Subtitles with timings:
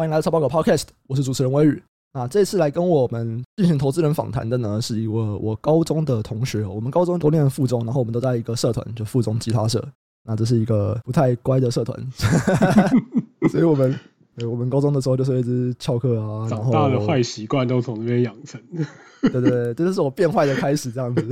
[0.00, 1.82] 欢迎来到超报狗 Podcast，我是主持人威宇。
[2.14, 6.64] 那这次来跟我们进行投资人访谈的呢，是一位我高中的同学。
[6.64, 9.86] 我们高中都念附中，然后我们都在一个社团，就附中吉他社。
[10.24, 11.94] 那这是一个不太乖的社团，
[13.52, 13.94] 所以我们
[14.50, 18.58] 我们高中的时候就是一直翘课啊，然后长大的坏习惯都从这边养成。
[19.20, 21.22] 对对 对，这就是我变坏的开始，这样子。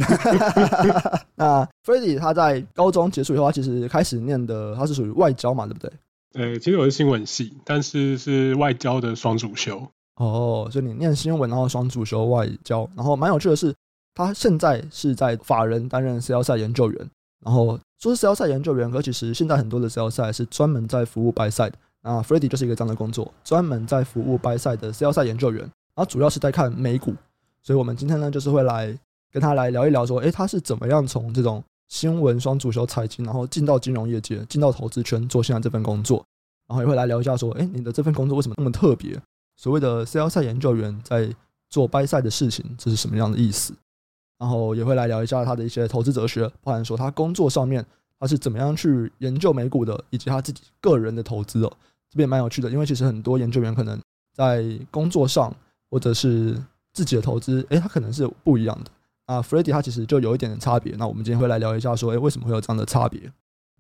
[1.37, 5.91] 那 Freddy 他在高中结束以后，他其实开始念的他是属于外交嘛，对不对？
[6.35, 9.89] 呃，其实我是新闻系，但是是外交的双主修。
[10.17, 13.75] 哦，就你念新闻，然后双主修外交，然后蛮有趣的是，
[14.15, 17.11] 他现在是在法人担任 sell side 研究员。
[17.45, 21.73] 然后说是 sell side 研究员，可其实现在很多的 sell side 是专门在服务 by side。
[22.02, 27.15] 那 Freddy 就是一个这样的工作，专门在服务 by side 的 sell side 研究员，然后主要是在看美股。
[27.63, 28.97] 所以我们今天呢，就是会来
[29.33, 36.24] 跟他来聊一聊，说，诶，他是怎么样从这种新闻双主修财经，然后进到金融业界，进到投资圈做现在这份工作，
[36.69, 39.20] 然后也会来聊一下说，诶，你的这份工作为什么那么特别？
[39.56, 41.34] 所谓的 sell side 研究员在
[41.69, 43.74] 做 buy side 的事情，这是什么样的意思？
[44.38, 47.85] 然后也会来聊一下他的一些投资哲学，包含说他工作上面
[48.20, 51.73] 他是怎么样去研究美股的，以及他自己个人的投资哦，
[52.10, 53.98] 这边蛮有趣的，因为其实很多研究员可能
[54.32, 55.52] 在工作上
[55.91, 56.57] 或者是
[56.93, 58.91] 自己的投资，诶，他可能是不一样的。
[59.29, 60.95] 啊，Freddy 他其实就有一点点差别。
[60.96, 63.30] 那我们今天会来聊一下，说，诶，为什么会有这样的差别？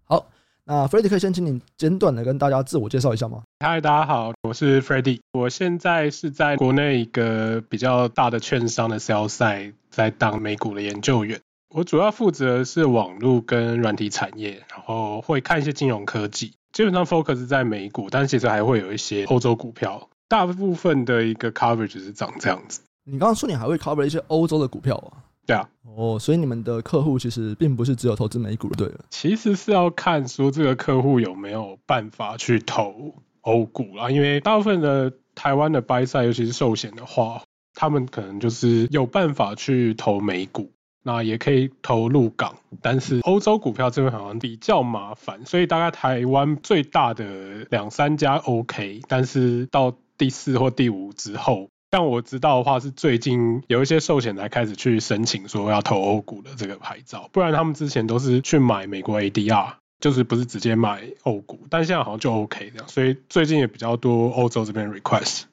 [0.04, 0.26] 好，
[0.64, 3.42] 那 Freddy 可以先请你简短的跟大家自我介绍一下吗？
[3.60, 11.40] 嗨，大家好，我是 Freddy，我现在是在国内一个比较大的券商的 sell side，在当美股的研究员。
[11.74, 20.10] 我主要负责的是网络跟软体产业，然后会看一些金融科技，基本上 focus 在美股，但其实还会有一些欧洲股票。
[20.28, 22.82] 大部分的一个 coverage 是长这样子。
[23.04, 25.24] 你刚刚说你还会 cover 一些欧洲的股票啊？
[25.48, 37.40] 对啊，哦，所以你们的客户其实并不是只有投资美股，对了，其实是要看说这个客户有没有办法去投欧股啦，因为大部分的台湾的 buy side，尤其是寿险的话，
[37.72, 40.70] 他们可能就是有办法去投美股，
[41.02, 51.70] 那也可以投入港，但是欧洲股票这边好像比较麻烦，所以大概台湾最大的两三家 OK，但是到第四或第五之后。
[51.90, 65.44] 像我知道的话，是最近有一些寿险才开始去申请说要投欧股的这个牌照，不然他们之前都是去买美国 ADR，就是不是直接买欧股，但现在好像就 OK 这样，所以最近也比较多欧洲这边 request。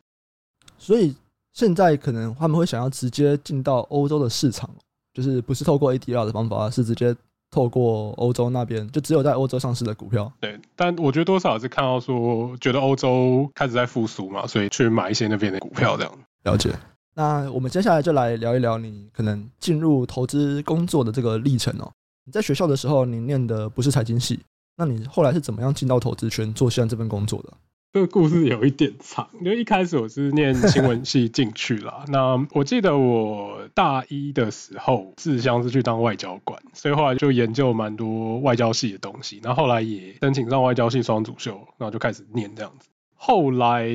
[0.78, 1.16] 所以
[1.53, 4.69] 现在可能他们会想要直接进到欧洲的市场，
[5.13, 7.16] 就是不是透过 ADR 的方法，是直接。
[7.56, 10.30] 透过欧洲那边，就只有在欧洲上市的股票。
[10.42, 16.12] 对，但我觉得多少是看到说，觉得欧洲开始在复苏嘛，所以去买一些那边的股票这样。
[16.44, 16.70] 了解。
[17.14, 21.90] 那我们接下来就来聊一聊你可能进入投资工作的这个历程哦。
[22.26, 24.38] 你在学校的时候，你念的不是财经系，
[24.76, 27.54] 那你后来是怎么样进到投资圈做现在这份工作的？
[27.96, 32.04] 这个故事有一点长，因为一开始我是念新闻系进去了。
[32.12, 39.40] 那我记得我大一的时候，志向是去当外交官，所以后来就研究蛮多外交系的东西。
[39.42, 42.90] 然后后来也申请上外交系双主修，然后就开始念这样子。
[43.16, 43.88] 后来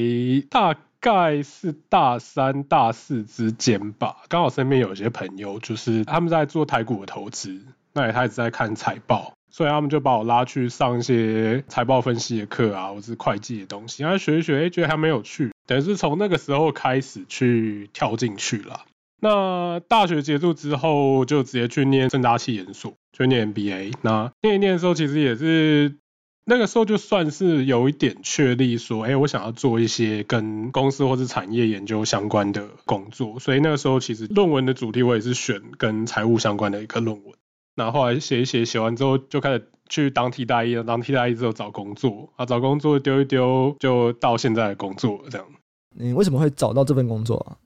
[0.48, 7.60] 大概是大三、大四之间吧，刚好身边有些朋友，就是他们在做台股的投资，
[7.92, 9.34] 那也开始在看财报。
[9.50, 18.84] 所以他们就把我拉去上一些财报分析的课啊，或是会计的东西，然后学一学，哎，觉得还没有趣，等于是从那个时候开始去跳进去了。
[19.22, 23.92] 那大学结束之后，就直接去念正大企研所，就念 MBA。
[24.00, 25.96] 那念一念的时候，其实也是
[26.46, 33.38] 那个时候就算是有一点确立，说，哎，我想要做一些跟公司或是产业研究相关的工作。
[33.38, 37.34] 所以那个时候，其实论文的主题我也是选跟财务相关的一个论文。
[37.74, 40.84] 然后后来写一写，写完之后就开始去当替代役了。
[40.84, 45.46] 当替代役之后找工作，啊，找工作丢一丢，就到现在的工作了这样。
[45.96, 47.56] 你为什么会找到这份工作啊？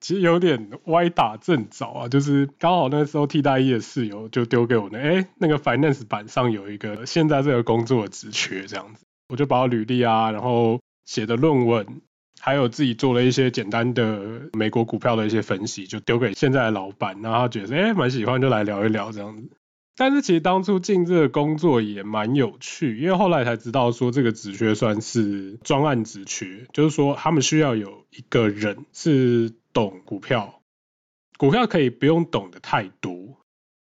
[0.00, 12.02] 其实有点歪打正着啊，就是刚好那时候替代役的室友就丢给我那，哎，那个 finance 版上有一个现在这个工作的职缺这样子，我就把我履历啊，然后写的论文，
[12.44, 19.48] 还有自己做了一些简单的美国股票的一些分析，就丢给现在的老板，然后他觉得哎蛮喜欢，就来聊一聊这样子。
[19.96, 30.60] 但是其实当初进这个工作也蛮有趣，因为后来才知道说这个职缺算是专案职缺，就是说他们需要有一个人是懂股票，
[31.38, 33.38] 股票可以不用懂得太多，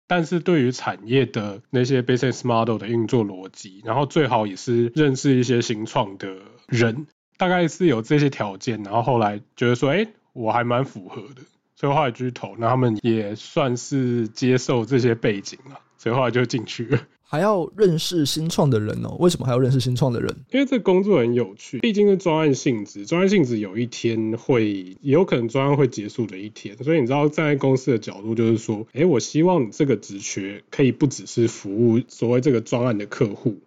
[0.08, 6.38] 但是对于产业的那些 business model 的运作逻辑，然后最好也是认识一些新创的
[6.68, 7.08] 人，
[7.38, 11.42] 大概是有这些条件，然后后来觉得说，哎，我还蛮符合的，
[11.76, 15.80] 所以后来就去投，那他们也算是接受这些背景了。
[15.98, 17.00] 所以后来就进去了。
[17.22, 19.16] 还要认识新创的人哦？
[19.20, 20.36] 为什么还要认识新创的人？
[20.52, 26.76] 因为这工作很有趣，毕竟是专案性质，专案性质有一天会，也有可能专案会结束的一天。
[26.84, 33.62] 所以你知道，站在公司的角度，就是说，哎，我希望这个职缺可以不只是服务所谓这个专案的客户，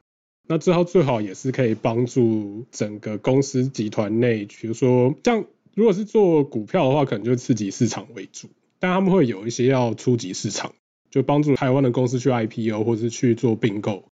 [0.46, 5.44] 那之后最好也是可以帮助整个公司集团内，比如说像
[5.74, 8.48] 如果是做股票的话，可能就刺激市场为主，
[8.78, 10.72] 但他们会有一些要初级市场。
[11.08, 14.04] 就帮助台湾的公司去 IPO 或是去做并购，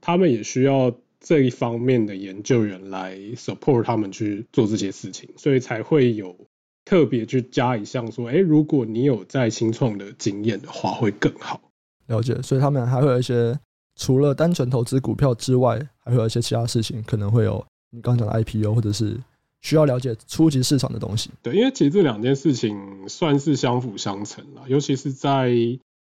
[0.00, 6.46] 他们也需要这一方面的研究员来 support 他们去做这些事情，所以才会有
[6.86, 11.60] 特别去加一项说，哎，如果你有在新创的经验的话，会更好。
[12.06, 13.58] 了解，所以他们还会有一些
[13.96, 19.18] 除了单纯投资股票之外，还会有一些其他事情，可能会有你刚刚讲的 IPO 或者是
[19.62, 21.30] 需要了解初级市场的东西。
[21.42, 25.78] 对，因为其实这两件事情算是相辅相成了，尤其是在。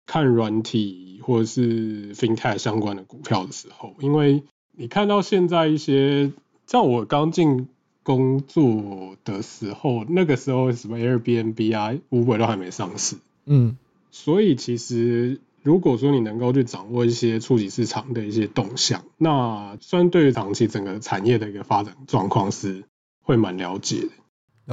[0.09, 4.41] 看软体或者是 FinTech 相关的股票的时候，因为
[4.71, 6.31] 你看到现在一些，
[6.65, 7.67] 像我刚进
[8.03, 13.75] 工作的时候，那个时候什么 Airbnb 啊、Uber 都还没上市，嗯，
[14.09, 22.85] 所以其实如果说你能够去掌握一些初级市场的一些动向，那算对于长期整个产业的一个发展状况是
[23.21, 24.09] 会蛮了解的。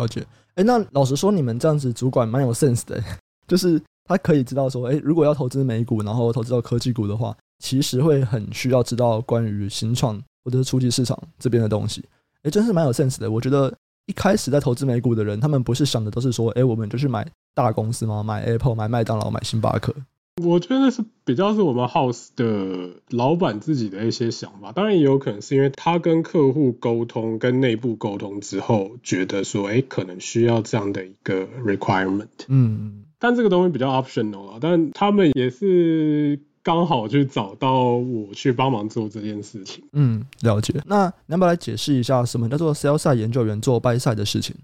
[0.00, 0.25] 了解，
[0.55, 3.02] 哎、那老实说，你们这样子主管蛮有 sense 的，
[3.49, 3.82] 就是。
[4.06, 12.05] 他可以知道说，哎，如果要投资美股，然后投资到科技股的话，其实会很需要知道关于新创或者是初级市场这边的东西。
[12.43, 13.31] 哎，真是蛮有 sense 的。
[13.31, 13.75] 我觉得
[14.05, 18.23] 一开始在投资美股的人，他们不是想的都是说，哎，我们就去买大公司吗？
[18.23, 19.94] 买 Apple、买麦当劳、买星巴克。
[20.42, 24.72] 我觉得是比较是我们 House 的老板自己的一些想法。
[24.72, 32.26] 当然也有可能是因为他跟客户沟通、跟内部沟通之后，觉得说，哎，可能需要这样的一个 requirement。
[32.48, 33.04] 嗯。
[33.20, 39.84] 但这个东西比较 optional 啊，但他们也是刚好去找到我去帮忙做这件事情。
[39.92, 40.75] 嗯，了解。
[40.87, 44.56] 那能不能来解释一下什么叫做 sell side 研究员做 buy side 的事情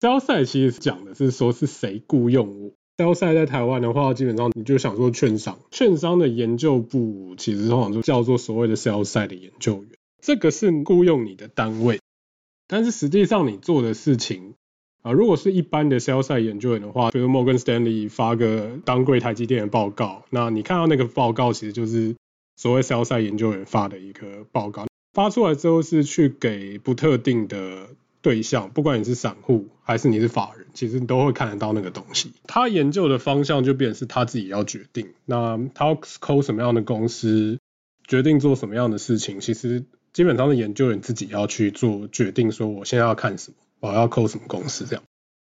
[0.00, 2.70] ？sell side 其实讲的是说是谁雇佣我。
[3.02, 9.90] Sellsai 在台湾的话，基本上你就想说券商，券商的研究部其实通常就叫做所谓的 sellsai 的研究员，
[10.20, 12.00] 这个是雇佣你的单位。
[12.68, 14.54] 但是实际上你做的事情。
[15.02, 22.14] 啊，如果是一般的 sellsai 研究员的话，比如摩根士丹利发个 downgrade 台积电的报告，那你看到那个报告，其实就是
[22.54, 27.88] 所谓 sell side 研究员发的一个报告，发出来之后是去给不特定的
[28.22, 32.32] 对象，不管你是散户还是你是法人，其实你都会看得到那个东西。
[32.44, 37.58] 他研究的方向就变成是他自己要决定，那他要抠什么样的公司，
[38.06, 43.56] 决定做什么样的事情，其实基本上是研究员自己要去做决定，说我现在要看什么。
[43.80, 45.02] 我要抠什么公司这样？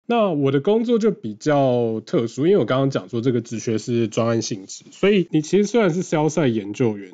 [0.06, 7.12] 那我的工作就比较特殊，因为我刚刚讲说这个职缺是专案性质，所以你其实虽然是 sell side 研究员，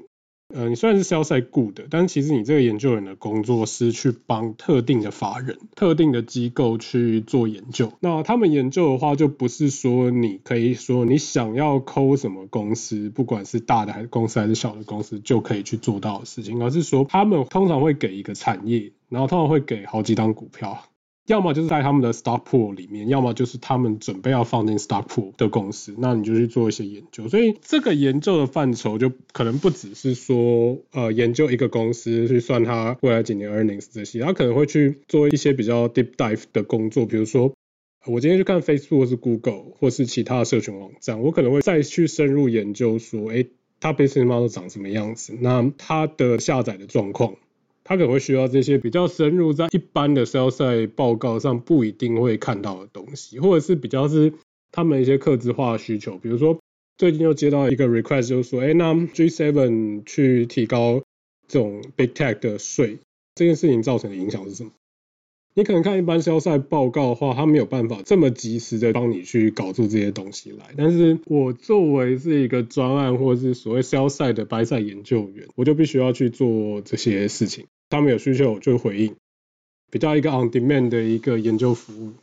[0.52, 7.94] 呃，你虽然是 sell side good 的，但其实你这个研究员的工作是去帮特定的法人、特定的机构去做研究。
[8.00, 20.84] 那他们研究的话，就不是说你可以说你想要抠什么公司，不管是大的还是公司还是小的公司，就可以去做到的事情，而是说他们通常会给一个产业，然后通常会给好几档股票。
[21.30, 27.30] 要么就是在他们的 stock pool 里面，要么就是他们准备要放进 stock pool 的公司，那你就去做一些研究。
[27.30, 37.06] 所以这个研究的范畴就可能不只是说，呃，研究一个公司去算它未来几年 earnings 这些，他可能会去做一些比较 deep dive 的工作。
[37.06, 37.54] 比如说，
[38.08, 43.46] 我今天去看 Facebook 或是 Google 或是其他的社群网站，我可能会再去深入研究说，哎，
[43.80, 47.36] 它 business model 长什么样子，那它的下载的状况。
[47.90, 54.32] 他可能会需要这些比较深入，在一般的 sales 报告上不一定会看到的东西，或者是比较是
[54.72, 56.20] 他们一些客制化的需求。
[56.20, 56.60] 比如说，
[57.00, 61.02] 最近又接到一个 request，就是说，哎，那 G7 去提高
[61.48, 63.00] 这种 big tech 的税，
[63.34, 64.70] 这件事情造成的影响是什么？
[65.56, 70.76] 你可能看一般 sell side 报告的话，他没有办法这么及时的帮你去搞出这些东西来。
[70.78, 77.66] 但是我作为是一个专案或者是所谓 sell side 的 buy side 研究员，我就必须要去做这些事情。
[77.90, 79.16] 他们有需求就回应，
[79.92, 82.14] 比较一个 on demand 的一个研究服务。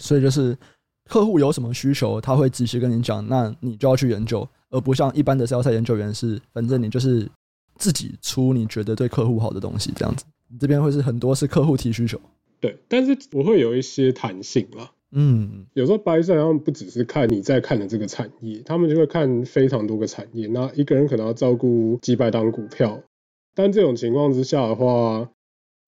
[0.00, 0.56] 所以就是
[1.04, 7.28] 客户有什么需求，他会及时跟你讲，那你就要去研究，而不像一般的 sell side 研究员是，反正你就是
[7.76, 10.24] 自己出你觉得对客户好的东西这样子。
[10.58, 12.18] 这边会是很多是客户提需求，
[12.60, 14.92] 对，但是我会有一些弹性啦。
[15.10, 23.02] 嗯，有时候 buy side 他们不只是看你在看的这个产业，他们就会看非常多个产业，那一个人可能要照顾几百档股票。
[23.58, 25.28] 但这种情况之下的话，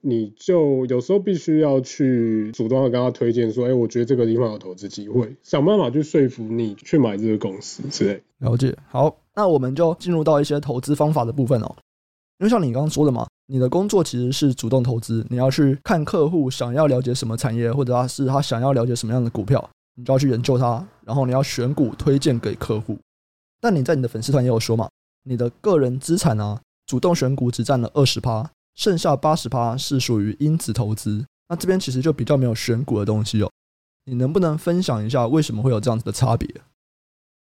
[0.01, 8.21] 你就有时候必须要去主动的跟他推荐说，哎，我觉得这个地方有投资机会，想办法去说服你去买这个公司之类。
[8.39, 8.77] 了解。
[8.89, 11.73] 好，那我们就进入到一些投资方法的部分哦。
[12.39, 22.97] 因为像你刚刚说的嘛，你的工作其实是主动投资，你要去看客户想要了解什么产业，或者他是他想要了解什么样的股票，你就要去研究它，然后你要选股推荐给客户。
[23.61, 24.89] 但你在你的粉丝团也有说嘛，
[25.23, 26.59] 你的个人资产啊，
[26.91, 31.25] 主动选股只占了二十趴，剩下八十趴是属于因子投资。
[31.47, 33.49] 那这边其实就比较没有选股的东西哦。
[34.03, 36.49] 你能不能分享一下为什么会有这样子的差别？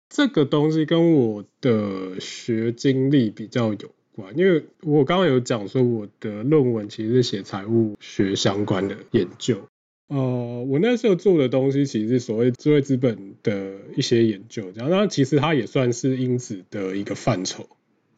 [0.08, 9.60] 这个东西跟我的学经历比较有关，因为我刚刚有讲说我的论文其实是写财务学相关的研究。
[10.08, 10.16] 呃，
[10.64, 17.68] 我那时候做的东西其实是所谓智慧资本的一些研究，这样，那其实它也算是因子的一个范畴。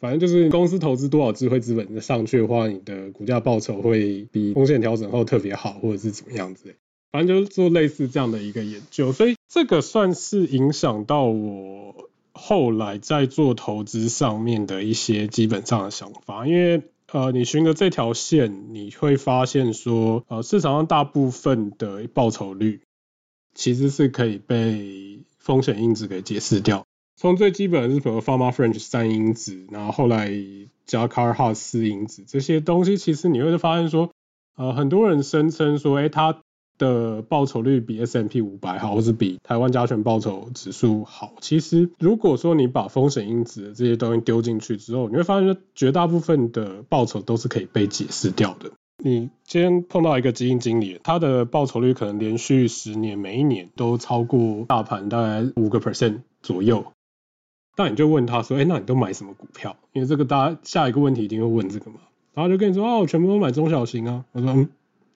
[0.01, 6.75] 反正就是公司投资多少智慧资本上去的话，你的股价报酬会比风险调整后特别好，或者是怎么样子。
[7.13, 16.47] 反正就是做类似这样的一个研究，所以这个算是影响到我后来在做投资上面的一些基本上的想法。
[16.47, 22.83] 因为呃，你循着这条线，你会发现说，呃，市场上大部分的报酬率
[23.53, 26.87] 其实是可以被风险因子给解释掉。
[27.17, 30.31] 从最基本的是比如 Fama French 三因子，然后后来
[30.87, 34.11] 加 c a r h a r 四因子这些东西，其实你会发现说，
[34.57, 36.39] 呃，很多人声称说，哎，他
[36.79, 41.35] 的报酬率比 S M P 五百好，或是比台湾加权报酬指数好。
[41.43, 48.73] 其实，如果说你把风险因子的这些东西丢进去之后，你会发现说，绝大部分的报酬都是可以被解释掉的。
[49.05, 56.87] 你今天碰到一个基金经理，他的报酬率可能连续十年，每一年都超过大盘大概五个 percent 左右。
[57.77, 59.77] 那你就问他说，哎，那你都买什么股票？
[59.93, 61.99] 因为这个大家下一个问题一定会问这个嘛。
[62.35, 64.25] 然后就跟你说，哦，我全部都买中小型啊。
[64.33, 64.69] 我说，嗯。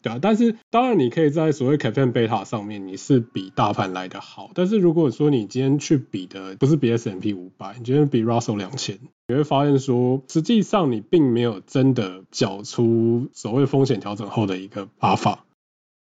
[0.02, 15.38] 对啊，但是当然你可以在所谓 CAPM Beta 上面你是比大盘来的好，但是如果说你今天去比的不是比 S M P 五百，你今天比 Russell 两千，你会发现说实际上你并没有真的缴出所谓风险调整后的一个 Alpha，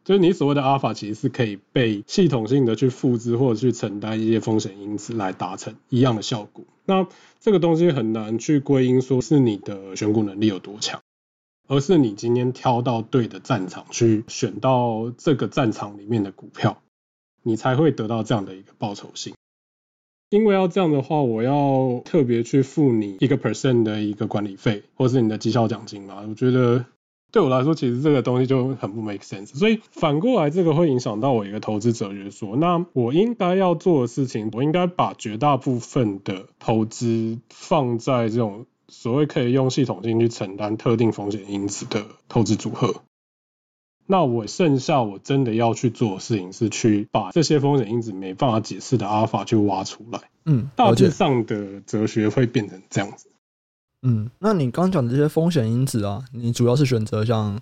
[0.08, 6.64] 就是你所谓的 Alpha 其实是可以被系统性的去复制或者去承担一些风险因子来达成一样的效果。
[6.86, 7.06] 那
[7.42, 11.02] 这个东西很难去归因说是你的选股能力有多强。
[11.68, 16.82] 而是你今天挑到对的战场去选到这个战场里面的股票，
[17.44, 19.34] 你才会得到这样的一个报酬性。
[20.30, 26.26] 因为要这样的话，我要特别去付你一个 percent 的一个管理费，或是你的绩效奖金嘛。
[26.26, 26.86] 我觉得
[27.38, 29.56] 对我来说，其实这个东西就很不 make sense。
[29.56, 38.66] 所以反过来，这个会影响到我一个投资者，就是说，那我应该要做的事情，我应该把绝大部分的投资放在这种。
[38.90, 43.02] 所谓可以用系统性去承担特定风险因子的投资组合，
[44.06, 50.22] 那我剩下我真的要去做的事情是去把这些风险因子没办法解释的阿尔法去挖出来。
[50.46, 53.30] 嗯，大致上的哲学会变成这样子。
[54.02, 57.60] 嗯，那你刚讲的这些风险因子啊，你主要是选择像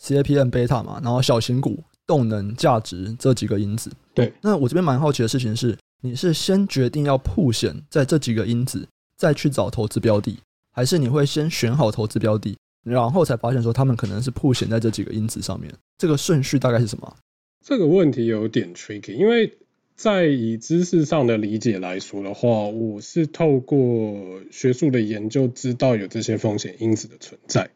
[0.00, 3.90] CAPM Beta 嘛，然后小型股、动能、价值这几个因子。
[4.12, 4.32] 对。
[4.42, 8.86] 那我这边蛮好奇的事情是，你是先决定要铺险在这几个因子？
[9.16, 10.38] 再去找投资标的，
[10.72, 15.72] 还是你会先选好投资标的，然后才发现说他们可能是铺险在这几个因子上面？
[15.96, 17.16] 这个顺序大概是什么？
[17.64, 19.56] 这个问题有点 tricky，因为
[19.96, 27.70] 在以知识上的理解来说的话，我是透过学术的研究知道有这些风险因子的存在。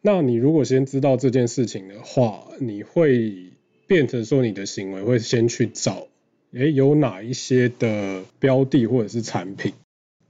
[0.00, 3.52] 那你如果先知道这件事情的话，你会
[3.86, 6.08] 变成说你的行为会先去找，
[6.52, 9.72] 诶，有哪一些的标的或者是产品。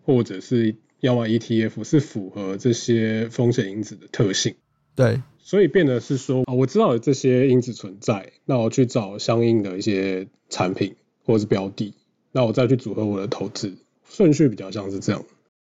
[0.04, 4.54] 或者是要么 ETF 是符合这些风险因子的特性，
[4.96, 10.96] 对，所以变得是说啊，我知道有这些因子存在，那我去找相应的一些产品
[11.28, 11.92] 或者是标的，
[12.32, 13.70] 那我再去组合我的投资
[14.08, 15.22] 顺序比较像是这样。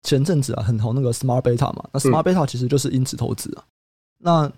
[0.04, 3.64] 前阵子啊很红那个 Smart Beta 嘛，那 Smart Beta 其实就是因子投资啊。
[3.64, 3.72] 嗯、
[4.20, 4.52] 那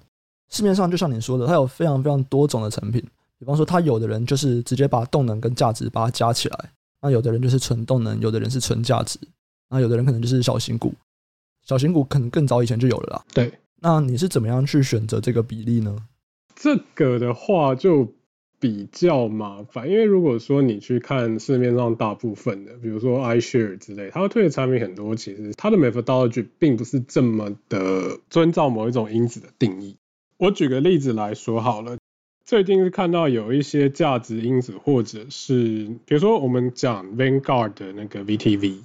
[0.50, 3.00] 市面上就像你说的，它有非常非常多种的产品，
[3.38, 9.20] 比方说它有的人就是直接把动能跟价值把它加起来，那有的人就是纯动能，有的人是纯价值。
[9.70, 10.94] 那有的人可能就是小型股，
[11.63, 13.25] 小型股可能更早以前就有了啦。
[13.34, 15.96] 对，那你是怎么样去选择这个比例呢？
[16.56, 18.12] 这个的话就
[18.60, 29.96] 比较麻烦，因为如果说你去看市面上大部分的，比如说 iShare 之类，它推的产品很多，其实它的 methodology 并不是这么的遵照某一种因子的定义。
[30.38, 31.98] 我举个例子来说好了，
[32.46, 38.84] 最近是看到有一些价值因子，或者是比如说我们讲 Vanguard 的那个 VTV。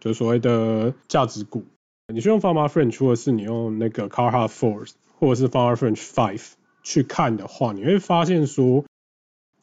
[0.00, 1.64] 就所谓的价值股，
[2.12, 5.96] 你是用 f a r m a French，或者是你用那个 Carhart Four 或者是 f a r m a French
[5.96, 6.42] Five
[6.82, 8.84] 去看的话，你会发现说，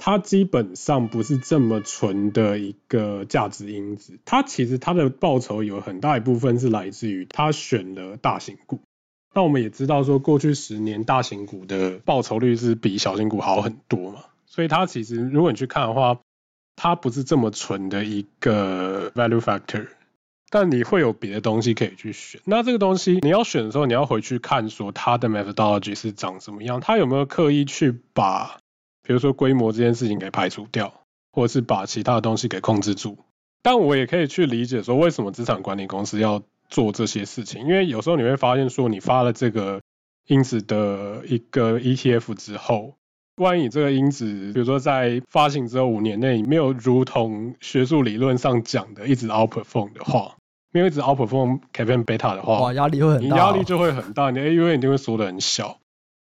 [0.04, 8.80] 它基本上不是这么纯的一个价值因子，它其实它的报酬有很大一部分是来自于它选了大型股。
[9.36, 16.18] 那我们也知道说，过去十年大型股的报酬率是比小型股好很多嘛，所以它其实如果你去看的话，
[16.76, 19.86] 它不是这么纯的一个 value factor，
[20.50, 22.42] 但你会有别的东西可以去选。
[22.46, 28.58] 那这个东西你要选的时候，你要回去看说它的 methodology 是长什么样，它有没有刻意去把
[29.04, 30.94] 比如说规模这件事情给排除掉，
[31.32, 33.18] 或者是把其他的东西给控制住。
[33.64, 39.82] 但我也可以去理解说，为什么资产管理公司要做这些事情，因为有时候你会发现说，你发了这个
[40.28, 42.96] 因子的一个 ETF 之后，
[43.36, 50.38] 万一你这个因子，比如说在发行之后五年内没有如同学术理论上讲的一直 outperform 的话，
[50.72, 55.81] 没有一直 outperform kappa beta 的话，哇，压力会很大，哦，你压力就会很大，你的 AUM 一定会缩得很小。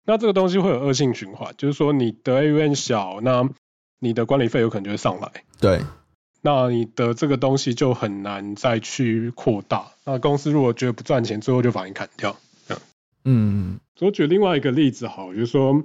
[0.10, 3.48] 那这个东西会有恶性循环，就是说你的 AUM 小，那
[4.00, 5.44] 你的管理费有可能就会上来。
[5.60, 5.82] 对，
[6.42, 9.92] 那你的这个东西就很难再去扩大。
[10.06, 12.36] 那公司如果觉得不赚钱，最后就把你砍掉。
[13.24, 15.84] 嗯，我举另外一个例子好，就是说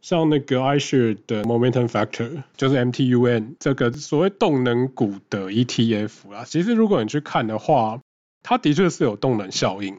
[0.00, 7.98] 像那个 iShares 的 Momentum Factor，就是 MTUN 这个所谓动能股的 ETF 啊，其实如果你去看的话，
[8.44, 9.96] 它的确是有动能效应，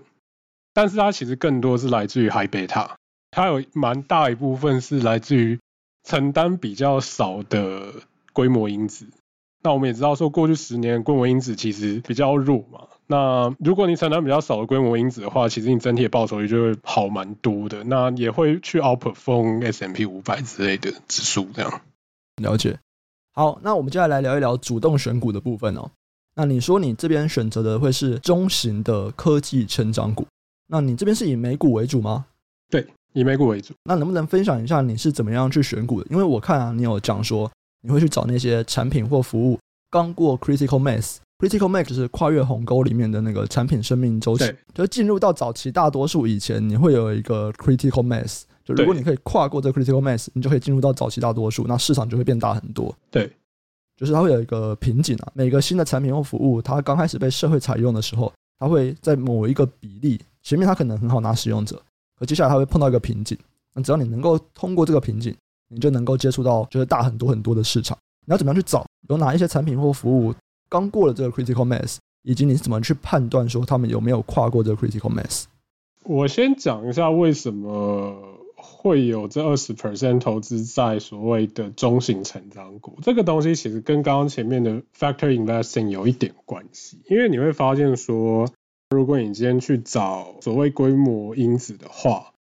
[0.74, 2.91] 但是它其实更多是来自于 High Beta。
[3.36, 5.60] 它有蛮大一部分是来自于
[6.06, 7.92] 承担比较少的
[8.32, 9.08] 规模因子。
[9.62, 12.88] 那我们也知道说，过去十年规模因子其实比较弱嘛。
[13.08, 17.84] 那如果你承担比较少的规模因子的话，其实你整体的报酬率就会好蛮多的。
[17.84, 21.82] 那也会去 outperform S M P 五百之类的指数这样。
[22.42, 22.80] 了解。
[23.34, 25.92] 好，那我们接下来聊一聊主动选股的部分哦。
[26.36, 30.25] 那你说你这边选择的会是中型的科技成长股？
[30.68, 32.27] 那你这边是以美股为主吗？
[32.70, 32.88] 对。
[33.15, 36.07] 以美股为主，那能不能分享一下你是怎么样去选股的？
[36.12, 37.50] 因为我看啊，你有讲说
[37.81, 39.57] 你会去找那些产品或服务
[39.89, 52.93] 刚过 critical mass，critical mass 是跨越鸿沟里面的那个产品生命周期，就进入到早期大多数以前，你会有一个 critical mass，就如果你可以跨过这个 critical mass，你就可以进入到早期大多数，那市场就会变大很多。
[53.10, 53.31] 对，
[53.95, 61.82] 就是它会有一个瓶颈啊，每个新的产品或服务，它刚开始被社会采用的时候，它会在某一个比例前面，它可能很好拿使用者。
[62.17, 63.38] 可接下来它会碰到一个瓶颈，
[63.73, 65.36] 那只要你能够通过这个瓶颈，
[65.67, 67.97] 你就能够接触到就是大很多很多的市场。
[68.25, 70.34] 你要怎么样去找有哪一些产品或服务
[70.69, 75.43] 刚过了这个 critical mass，以及你怎么去判断说他们有没有跨过这个 critical mass？
[76.04, 78.15] 我先讲一下为什么
[78.56, 82.97] 会有这二十 percent 投资在所谓的中型成长股。
[83.01, 88.49] 这个东西其实跟刚刚前面的 factor investing 有一点关系，因为你会发现说。
[88.91, 92.34] 如果你今天去找所谓规模因子的话，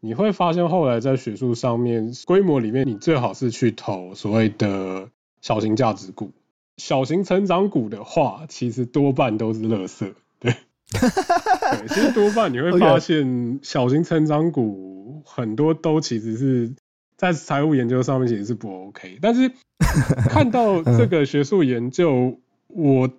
[0.00, 5.10] 你会发现后来在学术上面，规模里面你最好是去投所谓的
[5.42, 6.32] 小型价值股。
[6.78, 10.14] 小型成长股的话，其实多半都是垃圾。
[10.40, 10.56] 对，
[10.90, 16.72] 对，其实多半你会发 现，小型成长股很多都其实是
[17.16, 19.18] 在财务研究上面其实是不 OK。
[19.20, 19.52] 但是
[20.30, 23.10] 看到这个学术研究，我。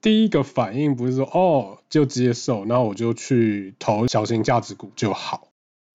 [0.00, 5.48] 第一个反应不是说哦，就接受，那我就去投小型价值股就好。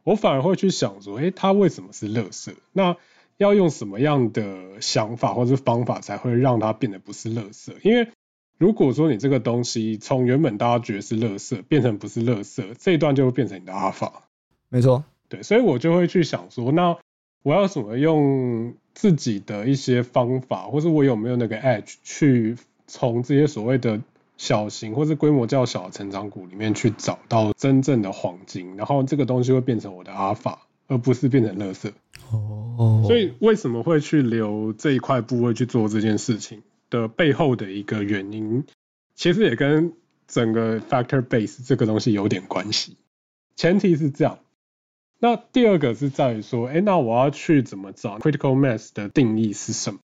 [0.04, 2.54] 我反而会去想说，诶，它为什么是垃圾？
[2.74, 2.98] 那
[3.38, 7.72] 要用什么样的想法或者方法才会让它变得不是垃圾？
[7.82, 8.10] 因为
[8.58, 14.24] 如果说你这个东西从原本大家觉得是垃圾变成不是垃圾，这一段就会变成你的阿法。
[14.68, 16.98] 没错，对，所以我就会去想说，那
[17.42, 22.58] 我要怎么用自己的一些方法，或是我有没有那个 edge 去。
[22.88, 24.02] 从这些所谓的
[24.38, 31.92] 小型或是规模较小的成长股里面去找到真正的黄金，然后这个东西会变成我的阿尔法，而不是变成垃圾。
[32.32, 38.66] 哦，所以为什么会去留这一块部位去做这件事情的背后的一个原因，
[39.14, 39.94] 其实也跟
[40.28, 42.98] 整个 factor base 这个东西有点关系。
[43.56, 44.40] 前提是这样，
[45.20, 50.00] 那第二个是在于说，哎，那我要去怎么找 critical mass 的定义是什么？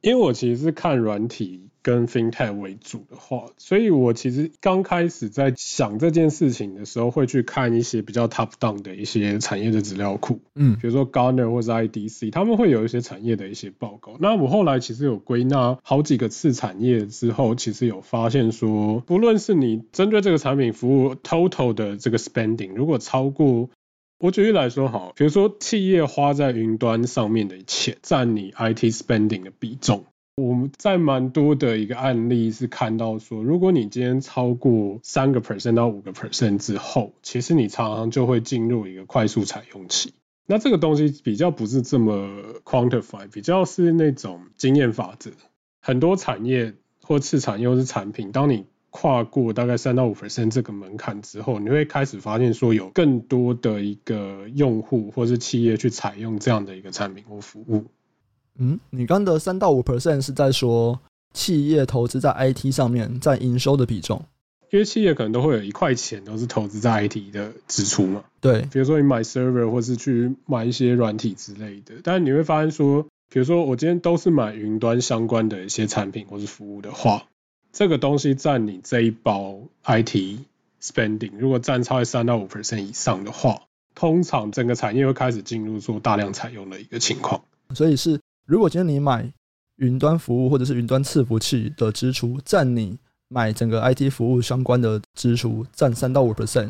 [0.00, 14.16] 因为我其实是看软体跟 FinTech 为主的话，所以我其实刚开始在想这件事情的时候，会去看一些比较 top down 的一些产业的资料库，嗯，比如说 Gartner 或者 IDC，他们会有一些产业的一些报告。
[14.20, 23.70] 那我后来其实有归纳好几个次产业之后，其实有发现说，不论是你针对这个产品服务 total 的这个 spending，如果超过
[24.18, 30.04] 我举例来说，好，比如说企业花在云端上面的钱占你 IT spending 的比重，
[30.36, 40.14] 我们在蛮多的一个案例是看到说，如果你今天超过三个 percent 到五个 percent 之后，其实你常常就会进入一个快速采用期。
[40.46, 42.28] 那这个东西比较不是这么
[42.64, 45.30] quantify，比较是那种经验法则。
[45.80, 57.84] 很多产业或次产业是产品，当你跨过大概三到五 percent 这个门槛之后，你会开始发现说有更多的一个用户或是企业去采用这样的一个产品或服务。
[58.58, 61.00] 嗯，你刚的三到五 percent 是在说
[61.32, 64.24] 企业投资在 IT 上面占营收的比重？
[64.70, 77.24] 因为企业可能都会有一块钱都是投资在 IT 的支出嘛，对，比如说你买 server 或是去买一些软体之类的，但你会发现说，比如说我今天都是买云端相关的一些产品或是服务的话，
[77.72, 80.38] 这个东西占你这一包 IT
[80.80, 83.62] spending 如果占超过三到五 percent 以上的话，
[83.96, 87.42] 通常整个产业会开始进入做大量采用的一个情况。
[87.74, 89.32] 所以是，如果今天你买
[89.76, 92.98] 云端服务或者是云端伺服器的支出占你。
[93.32, 96.68] 买整个 IT 服务相关的支出占三到五 percent，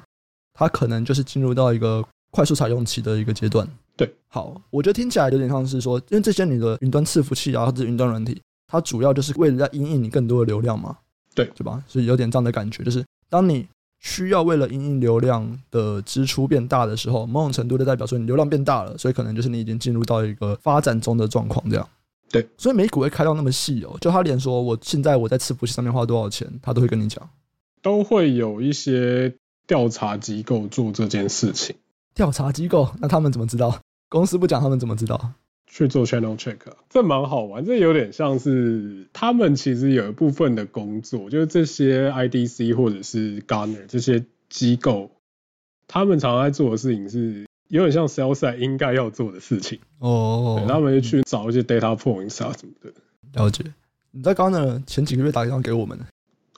[0.53, 3.67] 它可能就是进入到一个快速采用期的一个阶段。
[3.97, 10.99] 对，好，我觉得听起来有点像是说，因为这些你的云端伺服器啊，或者云端软体，它主要就是为了在因应你更多的流量嘛。
[11.35, 11.83] 对，对吧？
[11.87, 13.67] 所以有点这样的感觉，就是当你
[14.01, 21.89] 需要为了因应流量的支出变大的时候，某种程度的代表说你流量变大了，所以可能就是你已经进入到一个发展中的状况这样。
[22.31, 27.29] 对，所以美股会开到那么细哦，就他连说我现在我在伺服器上面花多少钱，他都会跟你讲，
[27.83, 29.35] 都会有一些
[29.67, 31.77] 调查机构做这件事情。
[32.15, 33.81] 调查机构，那他们怎么知道？
[34.09, 35.33] 公司不讲，他们怎么知道？
[35.71, 36.59] 去做 channel check，
[36.91, 37.65] 这蛮好玩。
[37.65, 45.11] 这有点像是他们其实有一部分的工作，就是这些 IDC 或者是 Gartner 这些机构，
[45.89, 47.47] 他们常常在做的事情是。
[47.69, 52.93] 有点像 sales side 应该要做的事情哦，他们就去找一些 data points 啊什么的。
[53.35, 53.63] 了解。
[54.11, 55.97] 你在刚刚前几个月打电话给我们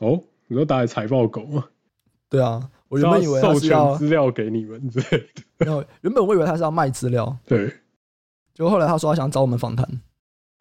[0.01, 1.67] 哦，你说打给财报狗吗？
[2.31, 5.43] 对啊，我原本以为他是要授权资料给你们之类的。
[5.59, 7.37] 没有，原本我以为他是要卖资料。
[7.45, 7.71] 对。
[8.55, 10.01] 结果后来他说他想找我们访谈。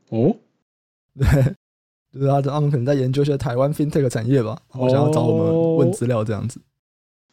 [0.10, 0.36] 哦。
[1.20, 1.56] 对，
[2.14, 6.62] 就是他他们可能在研究一些台湾 fintech 产业吧，然后想要找我们问资料这样子。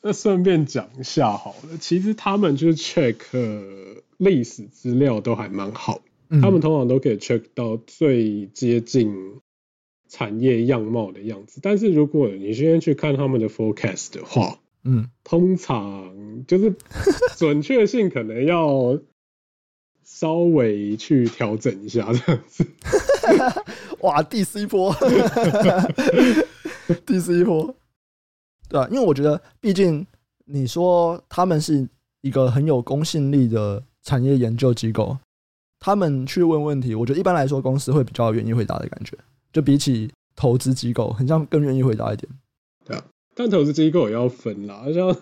[0.02, 3.16] 那顺便讲一下好了，其实他们就是 check
[4.16, 9.40] 历史资料都还蛮好，嗯，他们通常都可以 check 到最接近
[10.08, 11.60] 产业样貌的样子。
[11.62, 16.74] 但是如果你今天去看他们的 forecast 的话，嗯，通常就是
[17.36, 18.98] 准确性可能要
[20.18, 22.66] 稍微去调整一下这样子。
[24.02, 24.92] 哇，第四波，
[27.06, 27.72] 第四波。
[28.68, 30.04] 对啊，因为我觉得，毕竟
[30.46, 31.88] 你说他们是
[32.22, 35.16] 一个很有公信力的产业研究机构，
[35.78, 39.16] 他们去问问题，我觉得一般来说公司会比较愿意回答的感觉，
[39.52, 42.28] 就比起投资机构，很像更愿意回答一点。
[42.84, 43.04] 对啊，
[43.36, 45.16] 但投资机构也要分啦，像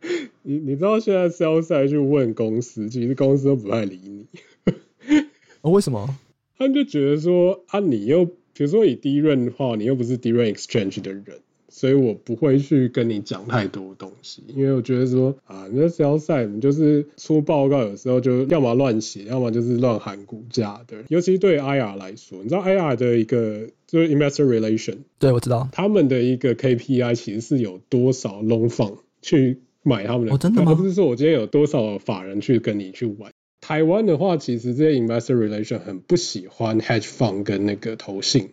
[0.42, 4.26] 你你知道现在 side 去问公司，其实公司都不太理你。
[5.62, 6.18] 哦，为什么？
[6.56, 11.24] 他们就觉得说啊，你又比如说以 DRAM 的话，你又不是 DRAM exchange 的人。
[11.70, 21.04] 所以我不会去跟你讲太多东西，因为我觉得说啊，你的 sell side 你就是出报告，有时候就要么乱写，要么就是乱喊股价的。
[21.08, 30.74] 尤其对 IR 来说，你知道 IR 的一个就是 investor relation，对，我知道他们的一个 KPI 其实是有多少 long fund 去买他们的，哦，真的吗？
[30.74, 33.32] 不是说我今天有多少法人去跟你去玩。
[33.60, 38.50] 台湾的话，其实这些 investor relation 很不喜欢 hedge fund 跟那个投信，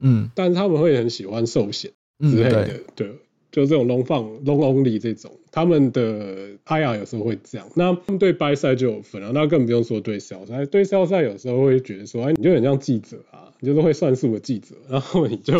[0.00, 1.90] 嗯，但是他们会很喜欢寿险。
[2.20, 3.16] 之类的，嗯、对，对，
[3.50, 7.68] 就这种 long fund long only 这种，他们的 IR 有时候会这样。
[7.74, 10.66] 那他们对 buy side 就有分了，那更不用说对 sell side。
[10.66, 15.58] 对 sell side 有时候会觉得说，哎，你就很像记者啊，你就是会算数的记者，然后你就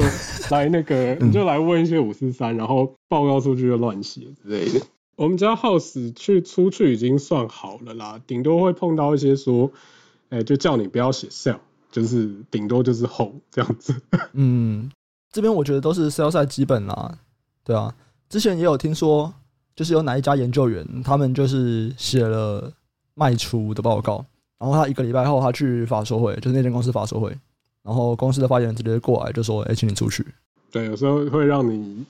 [0.50, 4.87] 来那个， 你就来问一些五四三，然后报告数据就乱写之类的。
[5.16, 9.70] 我们家 house 去出去已经算好了啦，顶多会碰到一些说，
[10.31, 11.59] 哎，就叫你不要写 sell，
[11.90, 13.94] 就是顶多就是 hold 这样子。
[14.33, 14.90] 嗯。
[15.33, 17.18] 这边我觉得都是 sell 赛基本啦，
[17.64, 17.92] 对啊，
[18.29, 19.35] 之前也有听说，
[19.74, 22.72] 就是有哪一家研究员，他们就是写了
[23.14, 24.24] 卖出的报告，
[24.61, 27.37] 然后他一个礼拜后他去法说会，就是那间公司法说会，
[27.83, 30.24] 然后公司的发言人直接过来就说：“哎，请你出去。”
[30.74, 32.04] 对，有时候会让你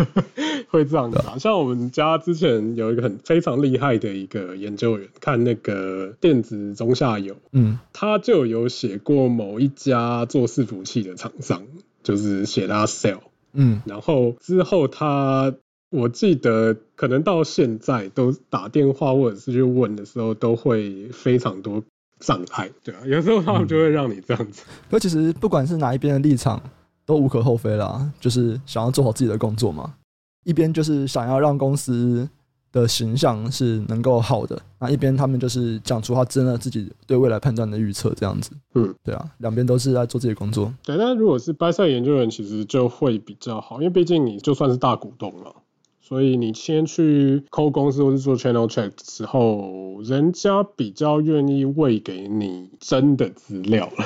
[0.68, 11.62] 会这样的，像我们家之前有一个很非常厉害的一个研究员，看那个电子中下游，嗯，他就有写过某一家做伺服器的厂商。
[12.00, 13.18] 就是写他 sell，
[13.52, 15.52] 嗯，然后之后他，
[15.90, 21.82] 我记得可能到现在都打电话或者是去问的时候，都会非常多
[22.18, 24.62] 障碍，对啊，有时候他们就会让你这样子。
[24.88, 26.62] 那、嗯、其实不管是哪一边的立场，
[27.08, 29.94] 都无可厚非啦，就是想要做好自己的工作嘛。
[30.44, 32.28] 一边就是想要让公司
[32.70, 38.50] 的形象是能够好的，那一边他们就是讲出他真的自己对未来判断的预测，这样子。
[38.74, 40.70] 嗯，对啊，两边都是在做自己的工作。
[40.84, 45.54] 对，那如果是 buy side 研究员，其实就会比较好，因为毕竟你就算是大股东了，
[46.02, 54.04] 所以你先去抠公司或是做 channel check 之后，人家比较愿意喂给你真的资料了。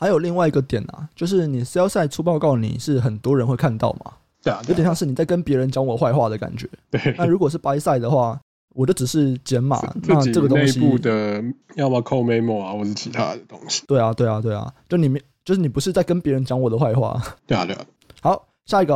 [0.00, 4.12] 还有另外一个点啊，就是你 sell side 出报告，你是很多人会看到嘛？
[4.42, 6.66] 对啊，有点像是你在跟别人讲我坏话的感觉。
[6.90, 13.84] 对，那如果是 buy side 的话，我就只是减码，那这个东西内部的要么扣 memo 啊，或是其他的东西。
[13.86, 17.22] 对啊，对啊，对啊，就你没，就是你不是在跟别人讲我的坏话。
[17.46, 17.84] 对啊，对啊。
[18.22, 18.94] 好，下一个，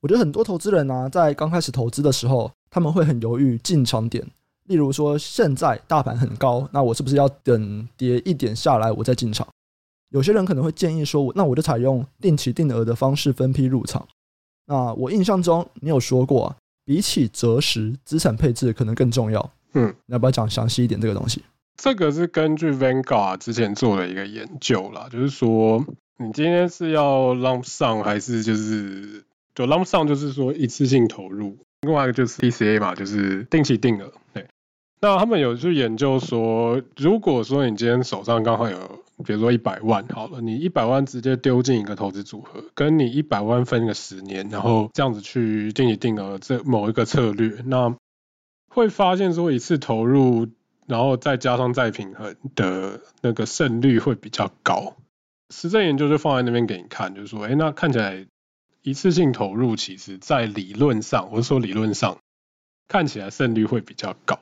[0.00, 4.26] 我觉得很多投资人呢、啊，在刚开始投资的时候，他们会很犹豫进场点。
[4.64, 9.46] 例如说，现在大盘很高，那我是不是要等跌一点下来我再进场？
[10.14, 14.06] 有些人可能会建议说，那我就采用定期定额的方式分批入场。
[14.66, 19.50] 那我印象中，你有说过啊，比起择时，资产配置可能更重要。
[19.72, 21.42] 嗯，你要不要讲详细一点这个东西？
[21.76, 25.84] 这个是根据 Vanguard 之前做的一个研究啦，就是说，
[26.18, 34.12] 你今天是要 lump sum 还是就是就 lump sum 就是说一次性投入，另外一个就是 DCA 嘛，就是定期定额。
[34.32, 34.46] 对，
[35.00, 39.03] 那他们有去研究说，如果说你今天手上刚好有。
[39.24, 47.96] 比如说一百万好了，你一百万直接丢进一个投资组合，跟你一百万分个十年，然后这样子去定一定额这某一个策略，那
[48.68, 50.48] 会发现说一次投入，
[50.86, 54.96] 然后再加上再平衡的那个胜率会比较高。
[55.50, 58.26] 实证研究就放在那边给你看，就是说，哎，那看起来
[58.82, 62.18] 一次性投入，其实在理论上，我是说理论上
[62.88, 64.40] 看起来胜率会比较高。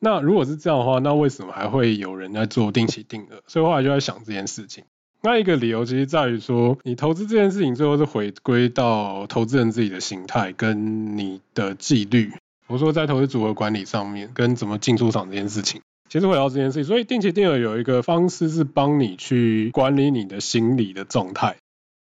[0.00, 3.42] 那如果是这样的话，那为什么还会有人在做定期定额？
[3.46, 4.84] 所以后来就在想这件事情。
[5.20, 12.32] 那一个理由其实在于说，你投资这件事情最后是回归到投资人自己的心态跟你的纪律。
[12.68, 16.84] 我说在投资组合管理上面，跟怎么进出场这件事情，其实回到这件事情。
[16.84, 21.56] 所以定期定额有一个方式是帮你去管理你的心理的状态。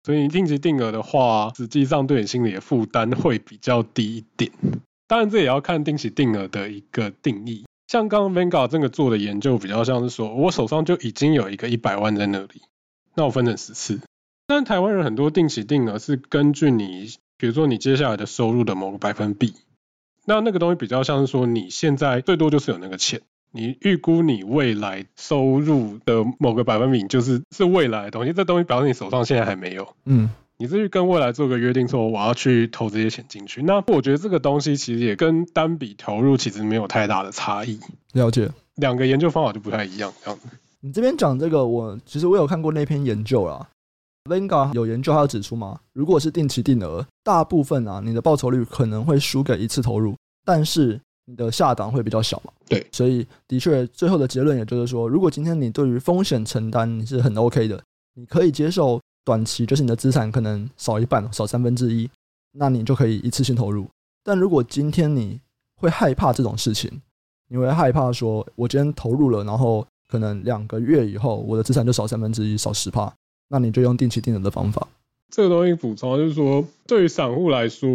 [0.04, 4.50] 所以定期定额的话，实际上对你心理的负担会比较低一点。
[5.06, 7.64] 当然这也要看定期定额的一个定义。
[7.90, 12.62] 像刚刚 Vanguard 这个做的研究比较像是说，我手上就已经有一个一百万在那里，
[13.16, 14.00] 那我分成十次。
[14.46, 19.54] 但台湾人很多定期定额是根据你，比如说你接下来的收入的某个百分比，
[20.24, 30.30] 那那个东西比较像是说，你现在最多就是有那个钱，你预估你未来收入的某个百分比，就是是未来的东西，这东西表示你手上现在还没有，嗯。
[30.60, 33.62] 你是去跟未来做个约定，说我要去投这些钱进去。
[33.62, 37.80] 那我觉得这个东西其实也跟单笔投入其实没有太大的差异。
[38.12, 40.12] 了解，两个研究方法就不太一样。
[40.22, 40.48] 这样子，
[40.80, 43.66] 你这边讲这个，我其实我有看过那篇研究啦。
[44.28, 45.80] Vanguard 有研究，他有指出嘛？
[45.94, 52.52] 如果是定期定额，大部分啊，你的报酬率可能会输给一次投入，但是你的下档会比较小嘛。
[52.68, 59.00] 对，所以的确，最后的结论也就是说，如果今天你对于风险承担你是很 OK 的，你可以接受。
[59.24, 62.10] 短期就是你的资产可能少一半，少三分之一，
[62.52, 63.88] 那你就可以一次性投入。
[64.22, 65.40] 但如果今天你
[65.76, 67.00] 会害怕这种事情，
[67.48, 73.12] 你会害怕说，我今天投入了，然后可能两个月以后我的资产就少三分之一，少十帕，
[73.48, 74.86] 那你就用定期定额的方法。
[75.30, 77.88] 这个东西补充就是说，对于散户来说，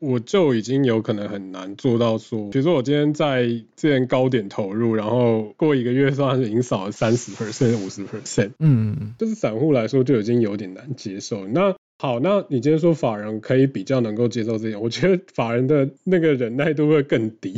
[0.00, 11.46] 我就已经有可能很难做到说，比如说我今天在之前高点投入，然后过一个月算是已经少了三十 percent、五十 percent，嗯，就是散户来说就已经有点难接受。
[11.46, 17.54] 那好，那你今天说法人可以比较能够接受这点，我觉得法人的那个忍耐度会更低，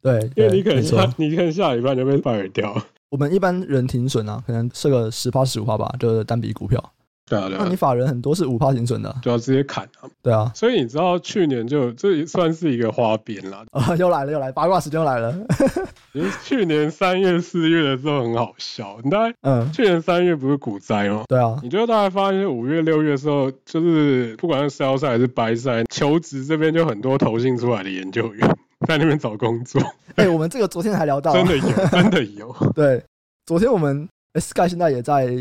[0.00, 2.82] 对，因为你可能下你可能下礼拜就被 fire 掉。
[3.10, 6.92] 我们一般人停损啊，可能设个十趴十五趴吧，就是单笔股票。
[7.32, 10.08] 对啊，对啊，那你法人很多是五趴停损的，就要直接砍啊。
[10.20, 13.64] 对啊，所以你知道去年就这也算是一个花边啦。
[13.70, 15.34] 啊， 又来了又来，八卦时间又来了。
[16.12, 21.24] 其实去年三月四月的时候很好笑，你大概嗯，去年三月不是股灾吗？
[21.26, 28.46] 对啊，你就大概发现五月六月的时候，就是不管是 sell 还是 buy side，求职这边就很多投信出来的研究员
[28.86, 29.80] 在那边找工作。
[30.16, 32.54] 哎、欸，我们这个昨天还聊到，真的有，真的有。
[32.74, 33.02] 对，
[33.46, 34.06] 昨天我们
[34.38, 35.34] Sky 现在也在。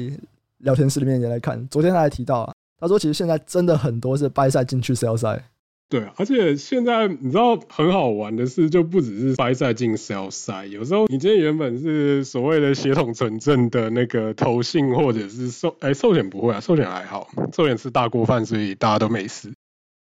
[0.64, 5.42] 聊天室里面也来看，昨天他还提到啊，他说其实现在真的很多是 buy side 进去 sell side。
[5.90, 19.52] 对，而且现在你知道很好玩的是，就不只是 buy side 进 sell side，有时候你今天原本是所谓的协同纯正的那个投信或者是寿哎寿险不会啊，寿险还好，寿险吃大锅饭，所以大家都没事。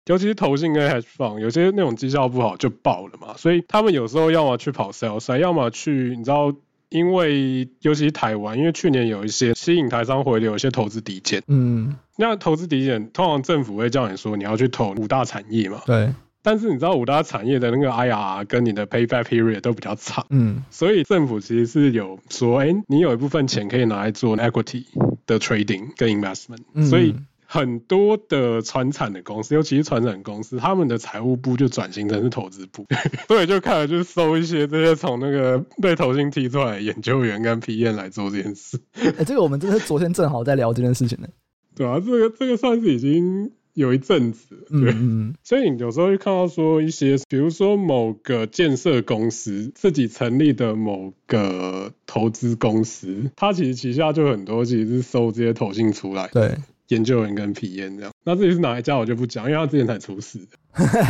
[0.06, 6.54] 尤其是投信跟 hedge fund，有些那种绩效不好就爆了嘛，所以他们有时候要么去跑 sell side，要么去你知道。
[6.90, 11.44] 因为尤其是台湾，因为去年有一些吸引台商回流，有一些投资抵减。
[11.48, 15.82] 嗯，那投资抵减，通常政府会叫你说你要去投五大产业嘛。
[15.86, 16.14] 对。
[16.42, 24.86] 但是你知道五大产业的那个 IRR 跟你的 payback period 都比较长，嗯，所以政府其实是有说，哎、欸，你有一部分钱可以拿来做 equity
[25.28, 27.14] 的 trading 跟 investment，、嗯、所以
[27.52, 32.86] 很多的传产的公司，尤其是传产公司，他们的财务部就转型成是投资部，
[33.28, 38.80] 所以就开始就是收一些这些从那个被投信踢出来的研究员跟 P N 来做这件事。
[38.94, 41.28] 哎、欸，这个我们真的是昨天正好在聊这件事情呢。
[41.76, 43.52] 对啊，这个这个算是已经。
[43.76, 56.58] 有一阵子，对，嗯、所以你有时候会看到说一些，比如说某个建设公司自己成立的某个投资公司，它其实旗下就很多，其实是收这些投信出来，对，
[56.90, 58.12] 研究员跟 PM 这样。
[58.24, 60.40] 那至于是哪一家，我就不讲，因为他之前才出事。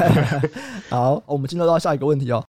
[0.90, 2.46] 好，我们进入到下一个问题哦，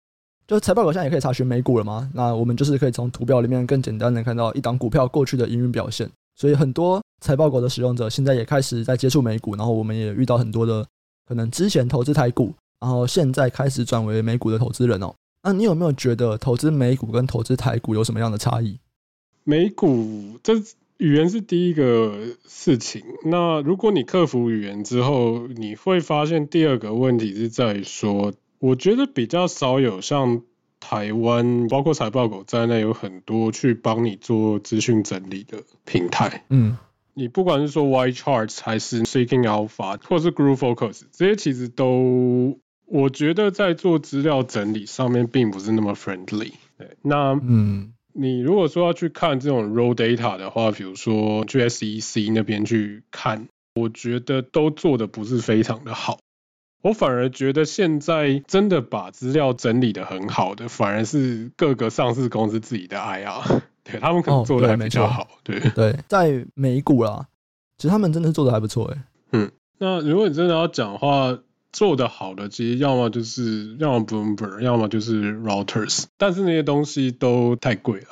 [0.46, 2.10] 就是财报狗现在也可以查询美股了吗？
[2.14, 6.10] 那我们就是可以从图表里面更简单的看到一档股票过去的营运表现。
[6.34, 10.86] 所以很多财报狗的使用者现在也开始在接触美股，然后我们也遇到很多的
[11.26, 15.12] 可能之前投资台股，然后现在开始转为美股的投资人哦。
[15.42, 18.78] 那你有没有觉得投资美股跟投资台股有什么样的差异？
[19.44, 20.54] 美股这
[20.98, 30.42] 语言是第一个事情，那如果你克服语言之后，你会发现第二个问题是在于说，我觉得比较少有像。
[30.80, 36.44] 台湾包括财报狗在内，有很多去帮你做资讯整理的平台。
[36.50, 36.78] 嗯，
[37.14, 46.52] 你不管是说 YCharts 还是 Seeking Alpha 或是 GuruFocus，这些其实都我觉得在做资料整理上面并不是那么 friendly。
[46.78, 56.18] 对，那嗯，你如果说要去看这种 raw data 的话，比如说去 SEC 那边去看，我觉得都做的不是非常的好。
[56.82, 65.22] 我反而觉得现在真的把资料整理的很好的，反而是各个上市公司自己的 IR， 对，他们可能做的还比较好。
[65.22, 67.28] 哦、对对，在美股啦，
[67.76, 69.04] 其实他们真的是做的还不错哎。
[69.32, 71.38] 嗯，那如果你真的要讲的话，
[71.78, 78.06] 做的好的其实要么就是要么 Bloomberg，要么就是 Reuters，但是那些东西都太贵了。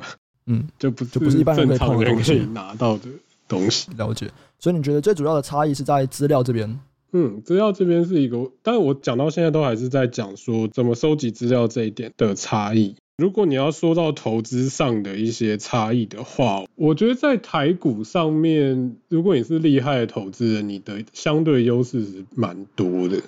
[0.48, 3.10] 嗯，就不就不是一般正常人可以拿到的
[3.46, 3.90] 东西。
[3.98, 6.80] 了解，所以你觉得最主要的差异是在资料这边？
[7.12, 12.96] 嗯，资料这边是一个，但是我讲到现在都还是在讲说怎么收集资料这一点的差异。
[13.20, 23.20] 如果你要说到投资上的一些差异的话，我觉得在台股上面，如果你是厉害的投资人，你的相对优势是蛮多的。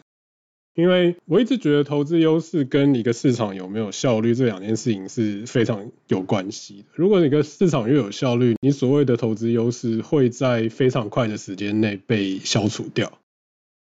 [0.75, 6.85] 因为我一直觉得投资优势跟一个市场有没有效率这两件事情是非常有关系的。
[6.95, 13.19] 如果你个市场越有效率，你所谓的投资优势会在非常快的时间内被消除掉。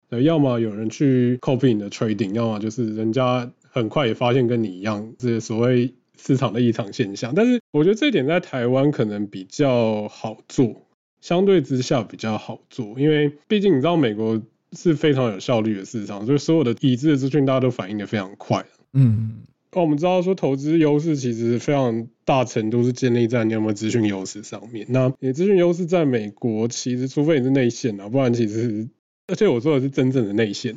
[0.09, 7.33] 对，要么有人去 copy 你的 trading，要么就是人家很快也发现跟你一样，这些所谓市场的异常现象。
[7.35, 10.87] 但是我觉得这一点在台湾可能比较好做，
[11.21, 14.41] 相对之下比较好做，因为毕竟你知道美国
[14.73, 18.65] 是非常有效率的市场，所以所有的已知的资讯大家都反应的非常快。
[18.93, 19.39] 嗯，
[19.73, 24.87] 那我们知道说投资优势其实非常大程度是建立在你有没有资讯优势上面。
[24.91, 28.89] 那你资讯优势在美国，其实除非你是内线啊，不然其实。
[29.31, 30.75] 而且我说的是真正的内线，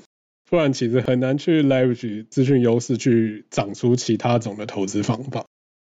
[0.52, 5.46] 不然其实很难去 leverage 资讯优势去长出其他种的投资方法，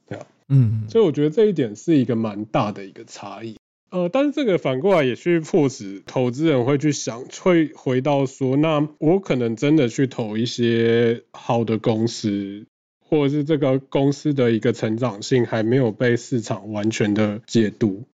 [0.08, 3.58] 对啊，嗯，所以我觉得这一点是一个蛮大的一个差异，
[3.90, 12.66] 呃，但是这个反过来也去迫使投资人会去想，会回到说，那我可能真的去投一些好的公司，
[13.00, 18.06] 或者是这个公司的一个成长性还没有被市场完全的解读。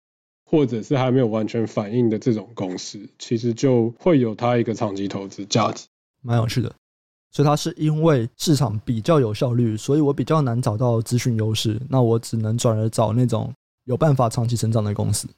[0.46, 5.87] 或者是还没有完全反应的这种公司，其实就会有它一个长期投资价值，
[6.22, 6.72] 蛮有趣的。
[7.33, 13.52] 所以它是因为市场比较有效率，所以我比较难找到资讯优势，那我只能转而找那种
[13.85, 15.28] 有办法长期成长的公司。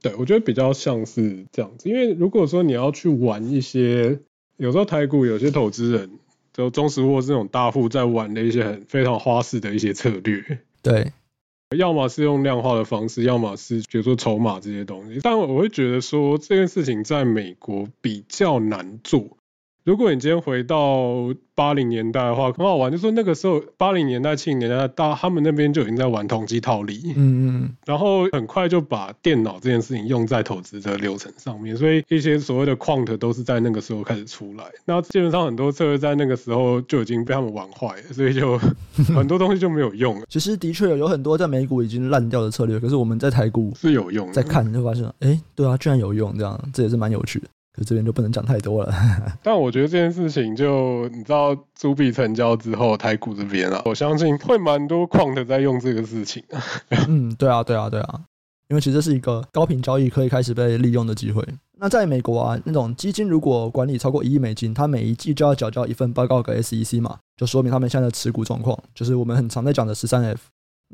[0.00, 1.88] 对，我觉得比较像是这样子。
[1.88, 4.18] 因为如果说你要去玩一些，
[4.56, 6.10] 有时候台股有些投资人，
[6.52, 11.12] 就中石或是那种大户在玩的一些很非常花式的一些策略，对。
[11.78, 19.38] 要么是用量化的方式，要么是比如说筹码这些东西，但我会觉得说这件事情在美国比较难做。
[19.84, 34.64] 如果你今天回到八零年代的话，很好玩，就是说那个时候八零年代、七零年代，大他们那边就已经在玩统计套利，嗯嗯，然后很快就把电脑这件事情用在投资的流程上面，所以一些所谓的 quant 都是在那个时候开始出来。
[34.84, 38.56] 那基本上很多策略在那个时候就已经被他们玩坏了，所以就
[39.14, 40.26] 很多东西就没有用了。
[40.28, 47.48] 其实的确有很多在美股已经烂掉的策略，可是我们在台股是有用的，在看就发现，哎、欸，对啊，居然有用，这样这也是蛮有趣的。
[47.74, 48.94] 可这边就不能讲太多了。
[49.42, 56.42] 但我觉得这件事情就你知道，逐笔成交之后，台股这边啊，我相信会蛮多 quant 在用这个事情。
[57.08, 58.20] 嗯，对啊，对啊，对啊，
[58.68, 61.42] 因为其实这是一个高频交易可以开始被利用的机会。
[61.78, 70.42] 那在美国啊，那种基金如果管理超过一亿美金，它每一季就要缴交一份报告给 SEC 嘛，就说明他们现在的持股状况，就是我们很常在讲的十三 F。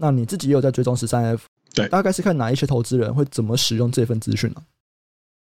[0.00, 1.44] 那你自己也有在追踪十三 F？
[1.74, 4.62] 对，大概是看哪一些投资人会怎么使用这份资讯呢？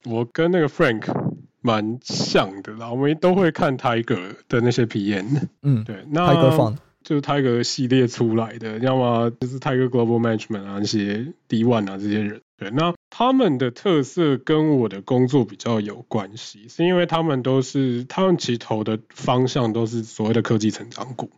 [0.04, 5.48] 我跟那个 Frank 蛮像的啦，我们都会看 Tiger 的那些 PM。
[5.62, 12.42] 嗯，对，那 Tiger Fund 就是 Tiger 系列出来的，要么就是 Tiger Global Management 啊，那些 D One 啊这些人。
[12.56, 21.30] 对，那他们的特色跟我的工作比较有关系，是因为他们都是他们其实投的方向都是所谓的科技成长股，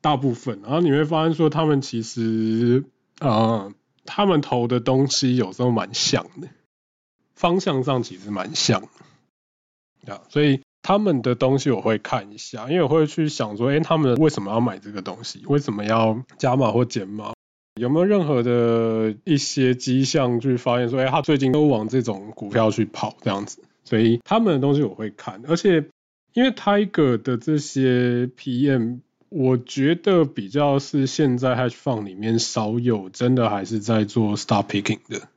[0.00, 0.60] 大部分。
[0.62, 2.84] 然后你会发现说，他们其实
[3.18, 3.72] 啊、呃，
[4.04, 6.48] 他们投的东西有时候蛮像的，
[7.40, 8.82] 方向上其实蛮像
[10.04, 15.42] 的啊，所以他们的东西我会看一下，因为我会去想说，哎，他们为什么要买这个东西？
[15.46, 17.32] 为什么要加码或减码？
[17.80, 23.62] 有没有任何的一些迹象去发现说，哎，他最近都往这种股票去跑这样子？
[23.84, 25.86] 所以他们的东西我会看，而且
[26.34, 35.28] 因为 Tiger 的这些 PM，我觉得比较是现在 Hedge Fund 里面少有，真的还是在做 Stock Picking 的，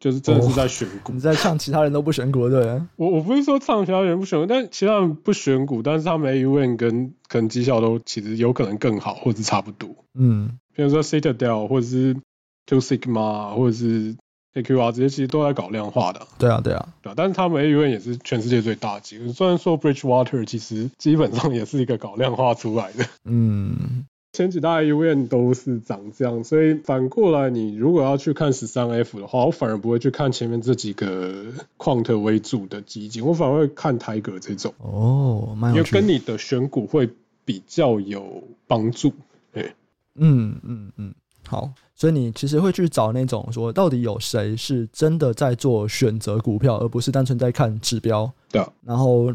[0.00, 1.12] 就是真的是在选股。
[1.12, 2.82] 哦、你在唱其他人都不选股，对？
[2.96, 9.90] 我我不是说唱其他人不选股，但其他人不选股，但是他们 A U N 跟可能绩效都其实有可能更好，或者是差不多。
[10.14, 10.58] 嗯。
[10.74, 12.16] 比如说 Citadel 或者是
[12.64, 14.16] Two Sigma 或者是
[14.54, 16.26] AQR 这些其实都在搞量化的。
[16.38, 17.14] 对啊，对啊，对啊。
[17.14, 19.32] 但是他们 A U N 也是全世界最大级。
[19.32, 23.04] 虽然说 Bridgewater 其实基本上也是一个搞量化出来的。
[23.24, 24.06] 嗯。
[24.32, 34.72] 前几大医院都是长这样，所以反过来你如果要去看十三 F 的话，我反而不会去看前面这几个 Quant 为主的基金，我反而会看 Tiger 这种。
[34.78, 35.78] 哦，蛮有。
[35.78, 37.10] 因为跟你的选股会
[37.44, 39.12] 比较有帮助。
[39.52, 39.74] 对。
[40.14, 41.14] 嗯嗯嗯，
[41.48, 48.30] 好，所以你其实会去找那种说，到底有谁是真的在做选择股票，而不是单纯在看指标。
[48.52, 48.64] 对。
[48.84, 49.34] 然后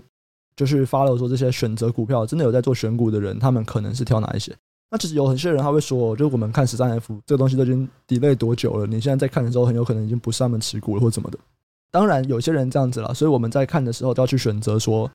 [0.56, 4.56] 就是 follow 说这些选择股票真的有在做选股的人，他们可能是挑哪一些？
[4.90, 8.88] 那其实有很些人他会说，就我们看十三 F 这个东西都已经 delay 多久了？
[8.88, 11.40] 你现在在看的时候，很有可能已经不是他们持股了，或怎么的。
[11.92, 15.10] 当然有些人这样子了，所以我们在看的时候都要去选择说。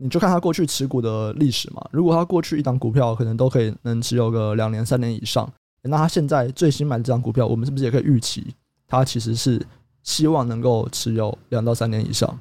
[0.00, 5.52] 你就看他过去持股的历史嘛，如果他过去一档股票可能都可以能持有个两年三年以上，
[5.82, 8.54] 那他现在最新买的这档股票，我们是不是也可以预期
[8.86, 9.60] 他其实是
[10.04, 12.38] 希望能够持有两到三年以上？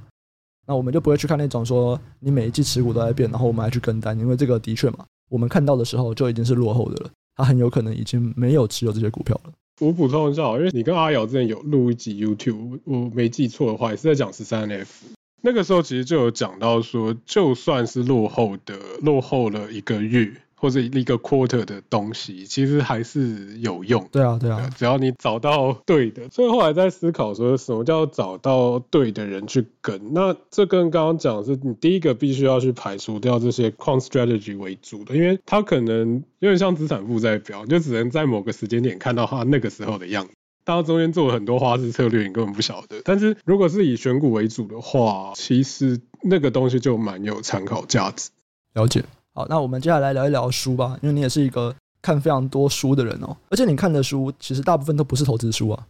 [0.68, 9.52] 那我们就不会去看那种说你每一季持股都在变，然后我们还去跟单，因为这个的确嘛，我们看到的时候就已经是落后的了，他很有可能已经没有持有这些股票了。
[9.80, 15.06] 我补充一下，因为你跟阿瑶之前有录一集 YouTube，我没记错的话也是在讲十三 F。
[15.42, 24.10] 那个时候其实就有讲到说，就算是落后的，落后了一个月或者一个 quarter 的东西，其实还是有用。
[24.12, 26.28] 对啊，对啊，只要你找到对的。
[26.30, 30.14] 所以后来在思考说，什么叫找到对的人去跟？
[30.14, 40.32] 那这跟刚刚讲的是，你第一个必须要去排除掉这些 quant strategy 为主的，因为它可能有点像资产负债表，你就只能在某个时间点看到它那个时候的样子。
[40.66, 43.01] 到中间做了很多花式策略，你根本不晓得。
[43.05, 48.32] 但是如果是以选股为主的话，其实那个东西就蛮有参考价值。
[48.74, 49.05] 了解。
[49.38, 55.86] 好，那我们接下来聊一聊书吧，因为你也是一个看非常多书的人哦，而且你看的书其实大部分都不是投资书啊。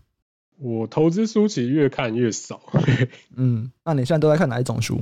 [0.58, 2.60] 我投资书其实越看越少。
[3.38, 5.02] 嗯，那你现在都在看哪一种书？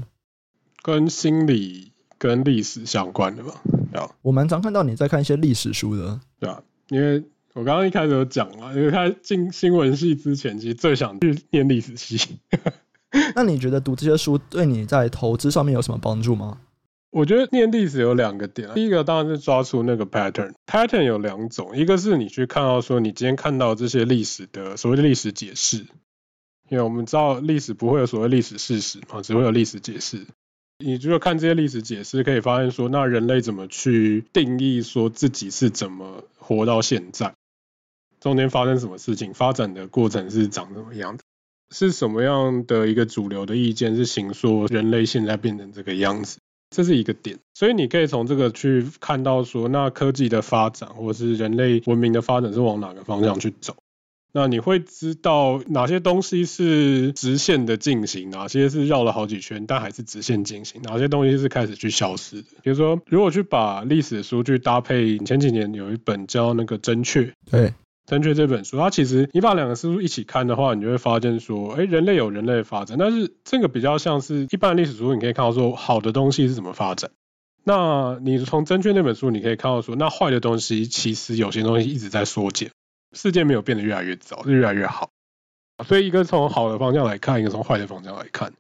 [0.84, 3.64] 跟心理、跟历史相关的吧。
[3.94, 6.20] 啊我蛮常看到你在看一些历史书的。
[6.40, 7.24] 对啊，因为。
[7.54, 12.38] 我刚刚一开始有讲嘛，因为他进新闻系之前，其实最想去念历史系。
[13.34, 16.58] 那你觉得读这些书对你在投资上面有什么帮助吗？
[17.16, 20.54] 我觉得念历史有两个点，第一个当然是抓出那个 pattern。
[20.66, 25.78] pattern 有两种，一个是你去看到说你今天看到这些历史的所谓的历史解释，
[26.68, 30.28] 因为我们知道历史不会有所谓历史事实嘛，只会有历史解释。
[30.80, 37.34] 你如果看这些历史解释，可以发现说，那人类怎么去定义说自己是怎么活到现在？
[38.20, 39.34] 中间发生什么事情？
[39.34, 41.24] 发展的过程是长什么样子？
[41.72, 46.40] 是什么样的一个主流的意见是行说人类现在变成这个样子？
[46.76, 47.40] 这是一个点。
[47.54, 53.78] 所以你可以从这个去看到说，那科技的发展或是人类文明的发展是往哪个方向去走？
[54.34, 62.48] 那你会知道哪些东西是直线的进行，哪些是绕了好几圈但还是直线进行，哪些东西是开始去消失的？
[62.62, 67.74] 比如说，如果去把历史书去搭配前几年有一本叫那个《真确》，对。
[68.06, 77.10] 正确这本书，它其实你把两个书一起看的话，你就会发现说，哎，人类有人类的发展，但是这个比较像是一般历史书，你可以看到说好的东西是怎么发展。
[77.64, 82.70] 那你从正确那本书，你可以看到说，那坏的东西其实有些东西一直在缩减，
[83.14, 85.10] 世界没有变得越来越糟，是越来越好。
[85.88, 88.54] 所以一个从好的方向来看，一个从坏的方向来看。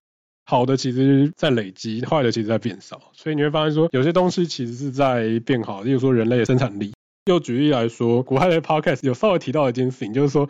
[0.48, 3.00] 好的其实在累积，坏的其实在变少。
[3.14, 5.84] 所以你会发现说，有些东西其实是在变好。
[5.84, 6.94] 例如说人类的生产力。
[7.26, 10.48] 又举例来说，国外的 podcast 有稍微提到一件事情，就是说，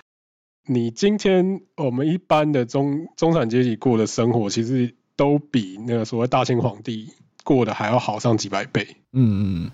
[0.67, 7.09] 你今天我们一般的中中产阶级过的生活，其实都比那个所谓大清皇帝
[7.45, 8.97] 过的还要好上几百倍。
[9.13, 9.71] 嗯嗯。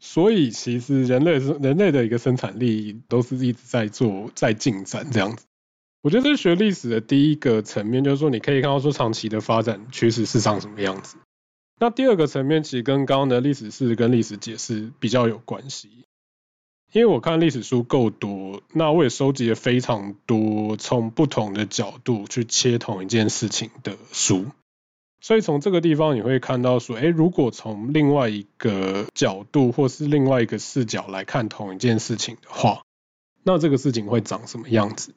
[0.00, 5.46] 所以其实人类是人类的一个生产力都是一直在做在进展这样子。
[6.02, 11.16] 我觉得这是学历史的第一个层面，就是说你可以看到说长期的发展趋势是长什么样子。
[11.78, 16.05] 那第二个层面其实跟刚刚的历史是跟历史解释比较有关系。
[16.96, 24.46] 因为我看历史书够多，那我也收集了非常多从不同的角度去切同一件事情的书，
[25.20, 32.80] 所以从这个地方你会看到说，诶，如果从另外一个角度或是另外一个视角来看同一件事情的话，
[33.42, 35.12] 那这个事情会长什么样子？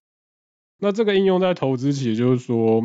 [0.79, 2.83] 那这个应用在投资，其实就是说，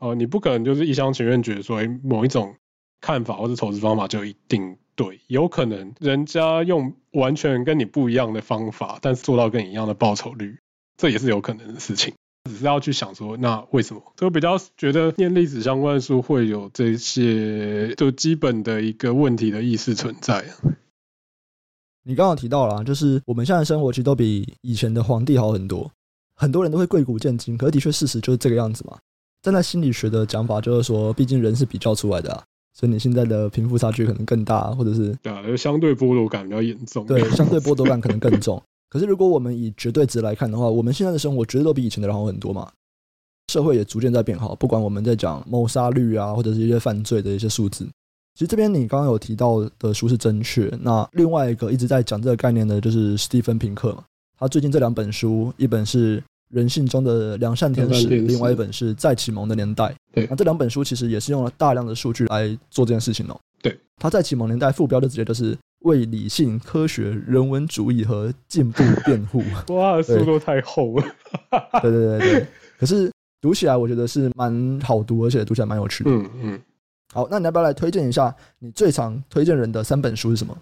[0.00, 2.56] 呃，你不可能就是一厢情愿觉得说，诶，某一种
[3.00, 4.76] 看法或是投资方法就一定。
[4.96, 10.58] 对，有可能人家用完全跟你不一样的方法，但是做到跟你一样的报酬率，
[10.96, 12.14] 这也是有可能的事情。
[12.50, 14.02] 只是要去想说，那为什么？
[14.16, 20.44] 就比较觉得念历史相关的书会有这些就基本的一个问题的意识存在。
[22.02, 25.90] 你刚刚提到了，就是我们现在生活其实都比以前的皇帝好很多，
[26.36, 28.98] 很多人都会贵古贱今，可是的确事实就是这个样子嘛。
[29.40, 32.44] 站在心理学的讲法，就是说，毕竟人是比较出来的啊。
[32.74, 37.06] 所以你现在的贫富差距可能更大，或者是对啊，相对剥夺感比较严重。
[37.06, 38.60] 对，相对剥夺感可能更重。
[38.90, 42.68] 可是如果我们以绝对值来看的话，我们现在的生活绝对都比以前的人好很多嘛。
[43.52, 47.84] 社会也逐渐在变好，不管我们在讲谋杀率啊，或者是一些犯罪的一些数字。
[48.34, 50.68] 其实这边你刚刚有提到的书是正确。
[50.80, 54.04] 那另外一个一直在讲这个概念的就是史蒂芬平克嘛，
[54.38, 56.22] 他最近这两本书，一本是。
[56.50, 59.94] 人性中的良善天使，另外一本是再启蒙的年代。
[60.12, 63.38] 对，那这两本书其实也是用了大量的数据来做这件事情哦。
[63.62, 69.42] 对，他在启蒙年代副标就直接就是为理性、科学、人文主义和进步辩护。
[69.74, 71.04] 哇，书都太厚了。
[71.82, 72.46] 对对对对，
[72.78, 76.10] 可是读起来我觉得是蛮好读，而且读起来蛮有趣的。
[76.10, 76.60] 嗯嗯。
[77.12, 80.56] 好，那你要不要来推荐一下你最常推荐人的三本书是什么？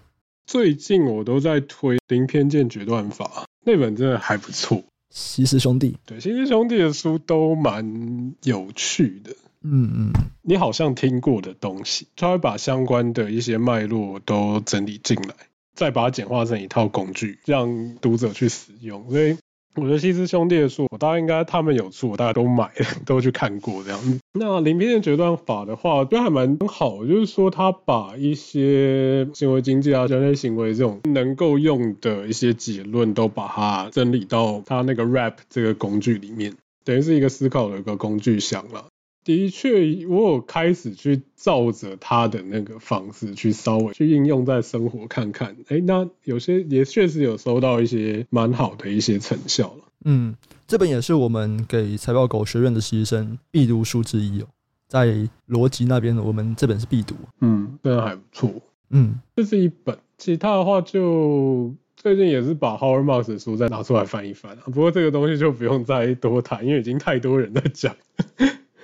[0.45, 3.25] 最近我都在推《零偏见决断法》，
[3.65, 4.83] 那本真的还不错。
[5.13, 9.35] 西施兄弟，对，西施兄弟的书都蛮有趣的。
[9.61, 10.11] 嗯嗯，
[10.41, 15.35] 你好像听过的东西，他会把相关的一些脉络都整理进来，
[15.75, 19.09] 再把它简化成一套工具，让读者去使用。
[19.09, 19.37] 所以。
[19.75, 23.99] 我觉得西斯兄弟的书，我大概应该他们有出，我大概都买了， 都去看过这样。
[24.33, 36.53] 那零偏见决断法的话，就还蛮好，就是说他把一些行为经济啊、商业行为这种能够用的一些结论，都把它整理到他那个 RAP 这个工具里面，
[36.83, 38.85] 等于是一个思考的一个工具箱了。
[39.23, 49.85] 的确，我有开始去照着他的那个方式去稍微去应用在生活看看，哎，那有些也确实有收到一些蛮好的一些成效了。
[50.05, 50.35] 嗯，
[50.67, 54.47] 这本也是我们给财报狗学院的实习生必读书之一哦，
[54.87, 55.15] 在
[55.47, 57.15] 逻辑那边，我们这本是必读。
[57.39, 58.51] 嗯，真的还不错。
[58.89, 67.95] 嗯，这是一本，其他的话就最近也是把 Howard Marks 的书再拿出来翻一翻，不过这个东西就不用再多谈，因为已经太多人在讲。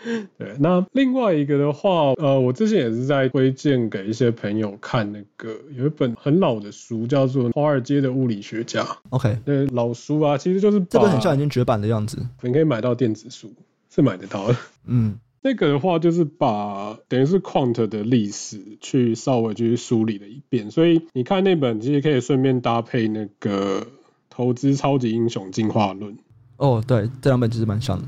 [0.38, 8.84] 对，那另外一个的话，呃，我之前也是在推荐给一些朋友看那个有一本很老的书，叫做《华尔街的物理学家》。
[9.10, 12.26] OK，那，老书啊，其实就是这本很像已经绝版的样子。
[12.42, 13.54] 你可以买到电子书，
[13.90, 14.56] 是买得到的。
[14.86, 23.82] 嗯，那个的话就是把等于是 Quant 的历史去稍微去梳理了一遍，所以你看那本其实可以顺便搭配那个
[24.30, 26.14] 《投资超级英雄进化论》。
[26.58, 28.08] 哦，对，这两本其实蛮像的。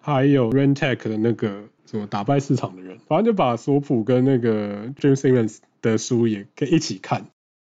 [0.00, 7.26] 还有 Rentech 的那个什么打败市场的人，反正就把索普跟那个 James Simons 的书也可以一起看。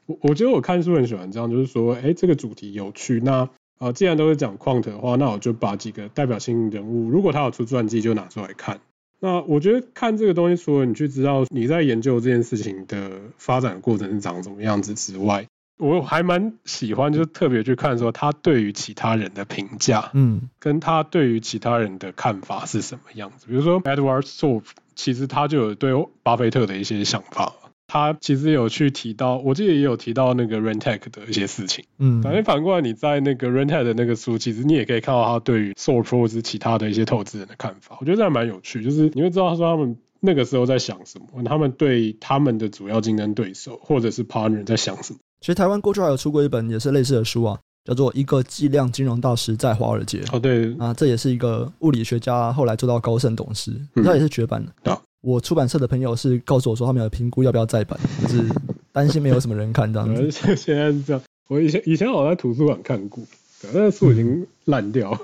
[0.06, 3.20] 我我觉得我看书很喜欢这样，就是说，哎，这个主题有趣。
[3.20, 3.48] 那
[3.78, 8.80] 啊、既然都是讲 Quant 的话，那我就把几个代表性人物，如果他有出传记，就拿出来看。
[9.18, 15.46] 那我觉得看这个东西，除了你去知道你在研究这件事情的发展过程是长什么样子之外，
[15.76, 23.46] 我还蛮喜欢，就是特别去看说他对于其他人的评价，嗯，跟他对于其他人的看法是什么样子。
[23.48, 24.62] 比如说 Edward Thorp，
[24.94, 27.52] 其实他就有对巴菲特的一些想法，
[27.88, 45.18] 他其实有去提到，我记得也有提到那个 Rentech 的一些事情，嗯，反正反过来你在那个 Rentech 的那个书，其实你也可以看到他对于 Thorp 或是其他的一些投资人的看法，我觉得这还蛮有趣，就是你会知道他说他们那个时候在想什么，他们对他们的主要竞争对手或者是 partner 在想什么。
[45.44, 50.20] 其实台湾过去还有出过一本也是类似的书啊，叫做《一个计量金融大师在华尔街》。
[50.34, 54.90] 哦，对啊，这也是一个物理学家，后来做到高盛董事，他、嗯、也是绝版的。
[54.90, 58.42] 啊、我出版社的朋友是告诉我说，他们有评估要不要再版，就是
[58.90, 60.30] 担心没有什么人看这样子。
[60.56, 63.22] 现在是这样，我以前以前我在图书馆看过，
[63.60, 65.14] 但是书已经烂掉。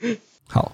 [0.00, 0.70] 嗯、 好，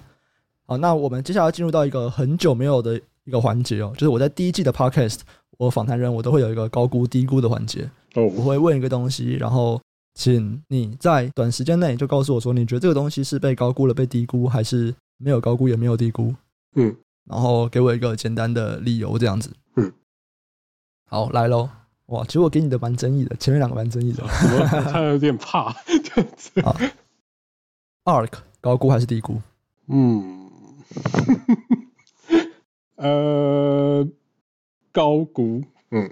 [0.66, 5.20] 好，那我们接下来进入到一个很久没有的一个环节哦，就是我在第一季的 Podcast，
[5.58, 7.88] 我访谈人我都会有一个高估低估的环节。
[8.14, 9.80] 哦，我会问一个东西，然后
[10.14, 16.34] 请你在短时间内就告诉我说，你觉得这个东西是被高估了、被低估，还是没有高估也没有低估？
[16.74, 16.94] 嗯，
[17.24, 19.50] 然后给我一个简单的理由，这样子。
[19.76, 19.92] 嗯，
[21.08, 21.68] 好，来喽。
[22.06, 26.60] 哇，其实我给你的蛮争议的，前面两个蛮争议的，我 他有点怕这样子。
[26.60, 26.76] 啊
[28.04, 29.40] ，ARK 高估还是低估？
[29.88, 30.50] 嗯。
[32.96, 34.06] 呃，
[34.92, 36.10] 高估，嗯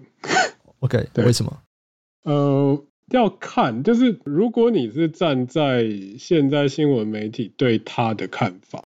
[0.80, 1.62] ，OK，对，为什么？
[2.24, 5.86] 呃，要看，就是如果你是站在
[6.18, 8.82] 现在新闻媒体对他的看法，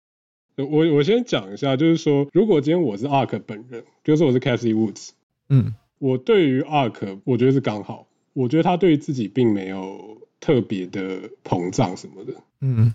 [0.56, 5.10] 我我先讲一下，就是说，如果今天我是 ARK 本人，比如说我是 Cassie Woods，
[5.50, 12.94] 嗯，我对于 ARK，我觉得是刚好，我觉得他对于自己并没有特别的膨胀什么的，嗯。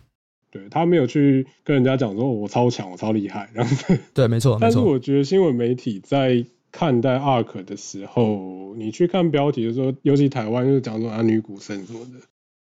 [0.50, 3.98] 对，他没有去跟人家讲说，我超强，我超厉害这样子。
[4.14, 4.56] 对，没错。
[4.60, 6.46] 但是我觉得新闻媒体在
[6.76, 12.20] 看待 ARK 的时候，你去看标题的时候，尤其台湾就是讲说啊女股神什么的。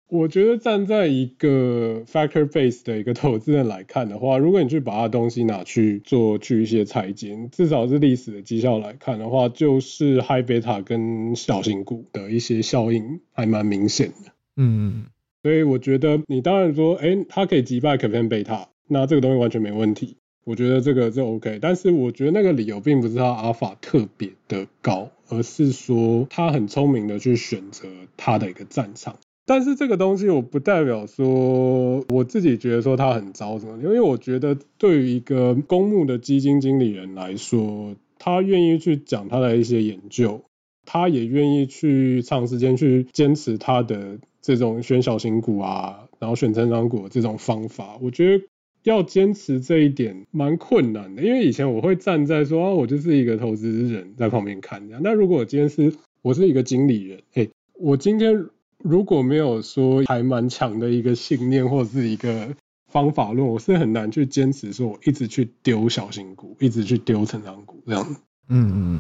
[0.08, 14.32] 我觉得站在一个 factor base 的一个投资人来看的话，如果你去把它东西拿去做去一些裁剪，至少是历史的绩效来看的话，就是 high beta 跟小型股的一些效应还蛮明显的。
[14.56, 15.08] 嗯。
[15.44, 20.16] 所以我觉得你当然说，哎、欸，它可以击败 Kaplan Beta，那这个东西完全没问题。
[20.48, 29.18] 我觉得这个就 OK，但是我觉得那个理由并不是他阿尔法特别的高，而是说他很聪明的去选择他的一个战场。
[29.46, 40.44] 但是这个东西我不代表说我自己觉得说他很糟什么，因为我觉得对于一个公募的基金经理人来说，他愿意去讲他的一些研究，
[40.86, 44.20] 他也愿意去长时间去坚持他的。
[44.40, 48.46] 这种选小型股啊，然后选成长股这种方法，我觉得
[48.88, 51.22] 要坚持这一点蛮困难的。
[51.22, 55.02] 因为以前我会站在说，啊、我就是一个投资人在旁边看这样。
[55.04, 58.46] 那如果我今天是我是一个经理人，哎，我今天
[58.80, 62.56] 如果没有说还蛮强的一个信念或者是一个
[62.88, 68.16] 方法论，我是很难去坚持说我一直去丢小型股，一直去丢成长股这样。
[68.50, 69.00] 嗯嗯。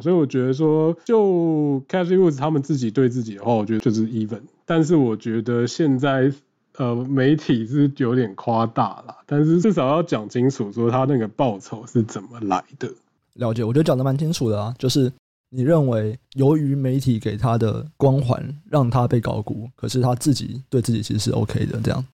[0.00, 4.42] 所以我觉得说，就 Cathie Woods 他们自己对自己的话，我觉得就是 even。
[4.64, 6.32] 但是我觉得现在
[6.76, 12.90] 呃媒体是有点夸大了，但是至少要讲清楚说他那个报酬是怎么来的。
[13.34, 15.12] 了解，我觉得讲得蛮清楚的啊，就是
[15.50, 22.04] 你认为由于媒体给他的光环让他被高估，可是他自己对自己其实是 OK 的这样。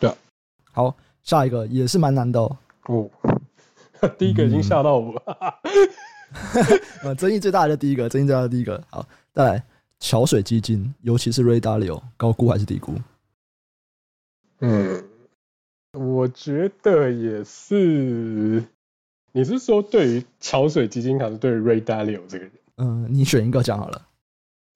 [0.00, 0.16] 对啊。
[0.72, 2.56] 好，下一个也是蛮难的哦。
[2.86, 3.10] 哦，
[4.18, 5.22] 第一个已经吓到我了。
[5.64, 5.70] 嗯
[7.04, 9.64] 呃，争议最大的就第一个，争议最大的第一个，好，再来
[10.00, 12.92] 桥水基金，尤其是 Ray Dalio，高估还是低估？
[14.60, 15.04] 嗯，
[15.92, 18.64] 我觉得也是。
[19.32, 22.52] 你是说对于桥水基金，还是对于 Ray Dalio 这个人？
[22.76, 24.06] 嗯，你选一个讲好了。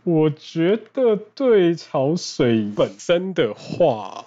[0.04, 4.24] 我觉得对潮水本身的话。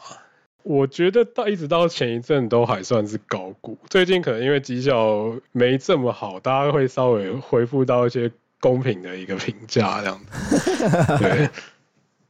[0.63, 11.17] 我觉得到一直到前一阵都还算是高估，最近可能因为绩效没这么好，大家会稍微恢复到一些公平的一个评价这样子。
[11.17, 11.49] 对，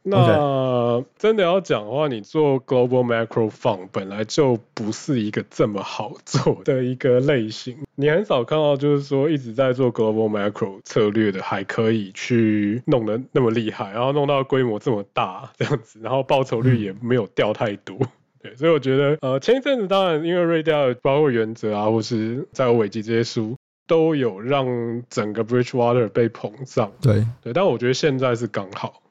[0.04, 17.98] 那真的要讲的话，你做 Global Macro Fund 本来就不是一个这么好做的一个类型，你很少看到就是说一直在做 Global Macro 策略的，还可以去弄得那么厉害，然后弄到规模这么大这样子，然后报酬率也没有掉太多。
[18.42, 24.66] 对，所以我觉得，呃，前一阵子当然因为瑞德包括原则啊，或是债务危机这些书，都有让
[25.12, 26.92] 整个 Bridgewater 被膨胀。
[27.02, 29.04] 对对，但我觉得现在是刚好。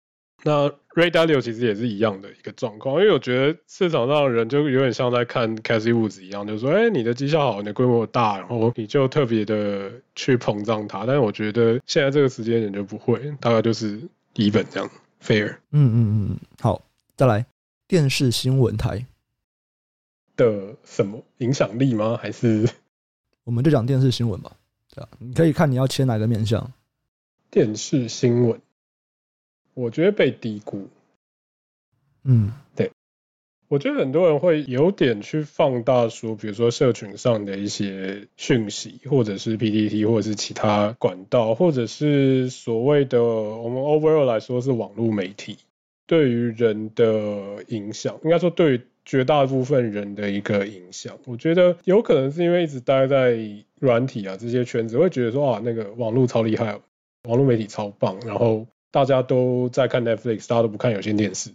[0.42, 11.06] 那 Ray Dalio 其实也是一样的一个状况，因为我觉得市场上的人就有点像在看 Cathie Woods 一样，就是说，哎，你的绩效好，你的规模大，然后你就特别的去膨胀它。
[11.06, 14.00] 但是我觉得现在这个时间点就不会，大概就是
[14.34, 14.90] even 这样
[15.22, 15.56] fair。
[15.70, 16.82] 嗯嗯嗯，好，
[17.16, 17.46] 再来
[17.86, 19.06] 电视新闻台。
[20.36, 22.16] 的什么影响力吗？
[22.16, 22.66] 还是
[23.44, 24.50] 我们就讲电视新闻吧。
[24.88, 26.72] 这样你可以看你要切哪个面向。
[27.50, 28.60] 电视新闻，
[29.74, 30.88] 我觉得被低估。
[32.24, 32.90] 嗯，对。
[33.68, 45.58] 我觉得很多人会有点去放大说，比如说社群上的一些讯息，或者是 PTT，或者是其他管道，或者是所谓的我们 overall 来说是网络媒体。
[46.06, 51.16] 对于人的影响，应该说对于绝大部分人的一个影响。
[51.24, 53.38] 我觉得有可能是因为一直待在
[53.78, 56.80] 软体啊这些圈子，会觉得说啊，那个网络超厉害，
[57.22, 61.50] 网络媒体超棒，然后大家都在看 Netflix，大家都不看有线电视。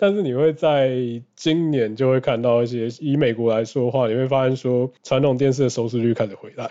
[0.00, 6.70] 但是你会在今年就会看到一些，以美国来说的话，你会发现说传统电视的收视率开始回来，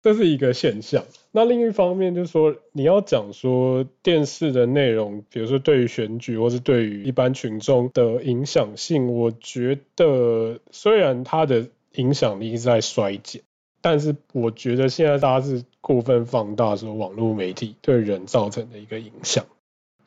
[0.00, 1.04] 这是一个现象。
[1.32, 13.42] 那另一方面就是说，你要讲说电视的内容，比如说对于选举或是对于一般群众的影响性，我觉得虽然它的影响力一直在衰减，
[13.82, 19.44] 但是我觉得现在大家是过分放大说网络媒体对人造成的一个影响。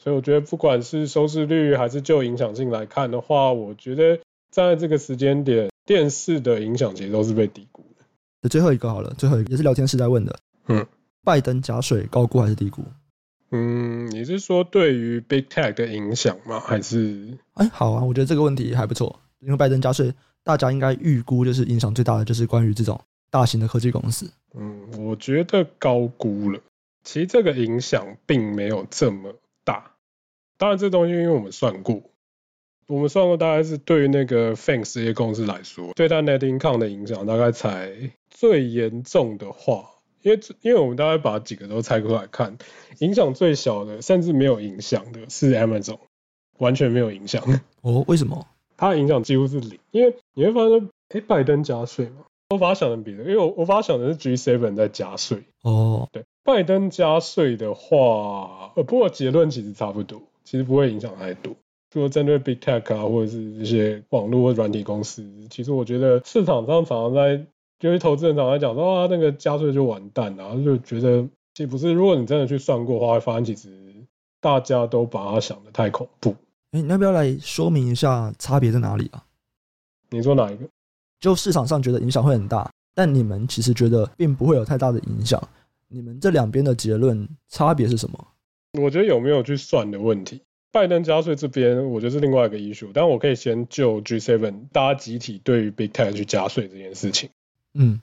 [0.04, 8.49] 所以我觉得，不管是收视率还是就影响性来看的话，我觉得在这个时间点，电视的影响其实都是被低估的。
[8.49, 10.36] 最后一个好了，最后一个也是聊天室在问的，
[10.70, 10.84] 嗯，
[11.24, 12.84] 拜登加税高估还是低估？
[13.52, 16.60] 嗯，你是说对于 Big Tech 的影响吗？
[16.60, 17.38] 还是？
[17.54, 20.12] 哎，好啊，我觉得这个问题还不错，因为拜登加税，
[20.43, 22.99] 大家应该预估就是影响最大的就是关于这种
[23.30, 24.28] 大型的科技公司。
[24.56, 26.60] 嗯，我觉得高估了。
[27.04, 29.36] 其实这个影响并没有这么。
[29.64, 29.91] 大，
[30.62, 32.03] 当然这东西因为我们算过，
[32.86, 39.89] 我们算过大概是对于那个 FANG 这些公司来说，对它 net income 的影响大概才最严重的话，
[40.22, 42.59] 因为因为我们大概把几个都拆开来看，
[42.99, 45.97] 影响最小的甚至没有影响的是 Amazon，
[46.59, 47.43] 完全没有影响。
[47.82, 48.45] 哦，为什么？
[48.78, 52.18] 它的影响几乎是零，因为你会发现，哎，拜登加税嘛，
[52.51, 55.39] 我把它想成别的，因为我我把它想的是 G7 在加税。
[55.64, 56.24] 哦，对。
[56.43, 61.54] 拜登加税的话，呃，不过结论其实差不多，其实不会影响太多。
[61.94, 67.46] 如果针对 Big Tech 啊，或者是这些网络或软体公司，其实我觉得市场上常常在，
[67.80, 71.22] 就是投资人常常在讲说啊，那个加税就完蛋了，就觉得
[71.54, 71.92] 其实不是。
[71.92, 73.70] 如果你真的去算过的话，会发现其实
[74.39, 76.30] 大家都把它想的太恐怖。
[76.72, 79.26] 哎、欸，你要不要来说明一下差别在哪里啊？
[80.10, 80.66] 你说哪一个？
[81.20, 85.42] 就市场上觉得影响会很大，但你们其实觉得并不会有太大的影响。
[85.89, 88.28] 你们这两边的结论差别是什么？
[88.80, 90.42] 我觉得有没有去算的问题。
[90.72, 92.92] 拜登加税这边，我觉得是另外一个 issue。
[92.94, 97.30] 但我可以先就 G7 大家集体对于 Big Tech 去加税这件事情。
[97.74, 98.00] 嗯，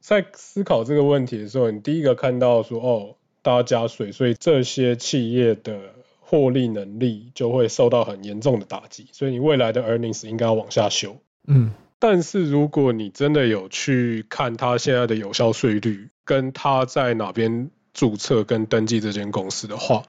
[0.00, 5.78] 在思考这个问题的时候，你第一个看到说，哦，大家加税，所以这些企业的
[6.18, 11.16] 获利能力就会受到很严重的打击，所以你未来的 earnings 应该要往下修。
[11.46, 11.72] 嗯。
[12.00, 20.04] 但是如果你真的有去看它现在的有效税率，跟它在哪边注册跟登记这间公司的话，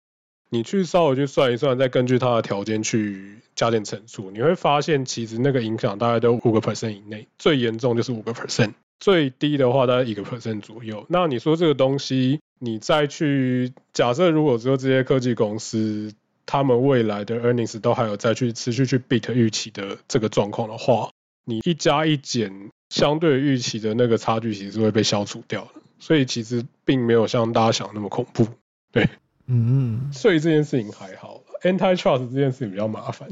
[0.49, 11.05] 你去稍微去算一算，再根据它的条件去加点乘数，你会发现其实那个影响大概都五个 percent 以内，最严重就是五个 percent，最低的话大概一个 percent 左右。
[11.09, 16.13] 那你说这个东西，你再去假设，如果说这些科技公司
[16.45, 21.11] 他们未来的 earnings 都还有再去持续去 beat 预期的这个状况的话，
[21.45, 28.47] 你一加一减，相对预期的那个差距其实是会被消除掉的，所以其实并没有像大家想的那么恐怖，
[28.91, 29.07] 对，
[29.45, 33.29] 嗯，所以这件事情还好，antitrust 这件事情比较麻烦，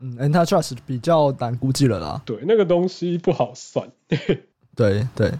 [0.00, 3.90] 嗯，antitrust 比较难估计了啦，对，那个东西不好算，
[4.74, 5.32] 对对，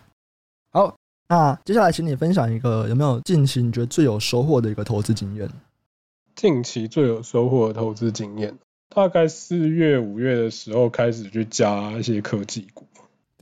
[0.71, 0.97] 好，
[1.29, 5.49] 那接下来请你分享一个有没有近期你觉得最有收获的一个投资经验？
[6.35, 8.59] 近期最有收获的投资经验。
[8.95, 12.87] 大概四月、五月的时候开始去加一些科技股。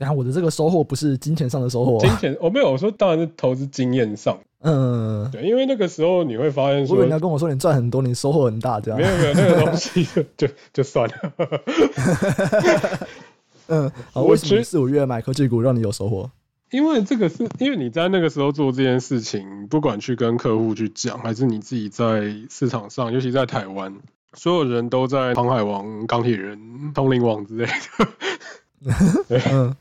[0.01, 4.35] 等下，我的这个收获不是金钱上的收获，金钱我没有，我说当然是投资经验上。
[4.61, 8.99] 嗯，对，因为那个时候你会发现说，如果你要跟我说你赚很多，你收获很大，这样。
[8.99, 11.15] 没有没有，那个东西就就，就算了。
[13.67, 16.27] 嗯，好，为什么四五月买科技股让你有收获？
[16.71, 23.93] 因为这个是因为你在那个时候做这件事情，不管去跟客户去讲，还是你自己在市场上，尤其在台湾。
[24.33, 26.57] 所有人都在航海王、钢铁人、
[26.93, 28.07] 通灵王之类的，
[29.27, 29.75] 对， 嗯，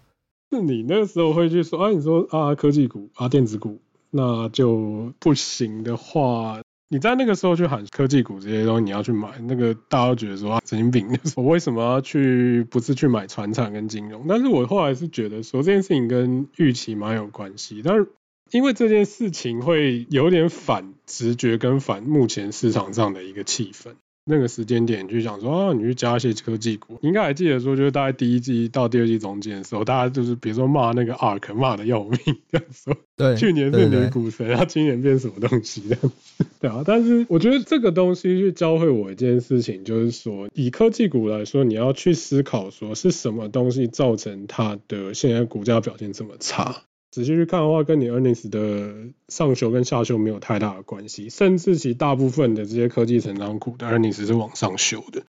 [0.51, 3.81] 是你那个时候会去说啊，你说啊，科技股啊，电子股，
[4.11, 12.65] 那就不行的话，你在那个时候去喊科技股这些东西，你要去买，那个大家都觉得说啊，神经病， 我为什么要去？
[12.69, 14.27] 不是去买船产跟金融？
[14.29, 18.09] 但是我后来是觉得说这件事情跟预期蛮有关系，但是
[18.51, 23.95] 因为这件事情会有点反直觉跟反目前市场上的一个气氛。
[24.31, 32.19] 那个时间点就想说啊，你去加一些科技股，你应该还记得说，就是大概第一季到第二季中间的时候，大家就是比如说骂那个 ARK 骂的要命，
[32.51, 36.83] 这样说，对，去年是女股神，他今年变什么东西这样子，对啊。
[36.87, 46.83] 但是我觉得这个东西去教会我一件事情，就是说以科技股来说，你要去思考说是什么东西造成它的现在股价表现这么差。
[47.11, 55.25] 仔细去看的话，跟你 earnings 的上修跟下修没有太大的关系，甚至其大部分的这些科技成长股的 earnings 是往上修的。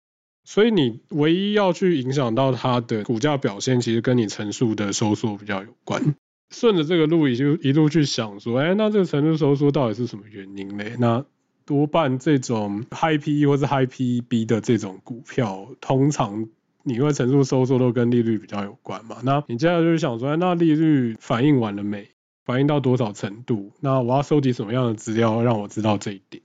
[0.43, 6.15] 所以你唯一要去影响到它的股价表现，其实跟你成数的收缩比较有关。
[6.49, 10.95] 顺着这个路，也就一路去想说，哎，那这个成数收缩到底是什么原因嘞？
[10.97, 11.25] 那
[11.65, 16.47] 多半这种 high PE 或是 high PE B 的这种股票，通常
[16.87, 19.17] 你因为成数收缩都跟利率比较有关嘛。
[19.23, 22.07] 那你接下来就是想说，那利率反应完了没？
[22.45, 23.73] 反应到多少程度？
[23.81, 26.41] 那我要收集什么样的资料让我知道这一点？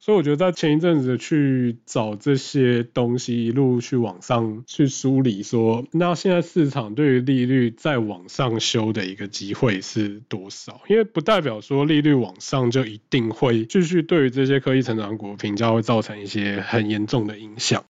[0.00, 10.80] 所以我觉得在前一阵子去找这些东西，一路去往上去梳理，说那现在市场对于利率再往上修的一个机会是多少？
[10.88, 17.84] 因为不代表说利率往上就一定会继续对于这些科技成长股评价会造成一些很严重的影响。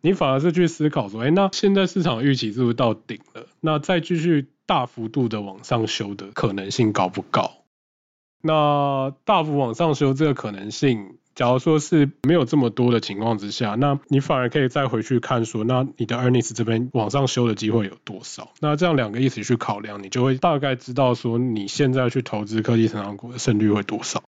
[0.00, 3.46] 你反而是去思考说，哎，那现在市场预期是不是到顶了？
[3.60, 7.52] 那再继续大幅度的往上修的可能性高不高？
[8.40, 11.16] 那大幅往上修这个可能性？
[11.34, 18.52] 假如说是没有这么多的情况之下，那你反而可以再回去看说，那你的 earnings 这边往上修的机会有多少？
[18.60, 24.22] 那这样两个一起去考量，你就会大概知道说你现在去投资科技成长股的胜率会多少。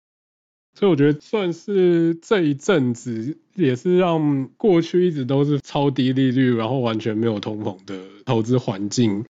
[0.80, 9.26] 所以我觉得算是这一阵子也是让过去一直都是超低利率，然后完全没有通膨的投资环境，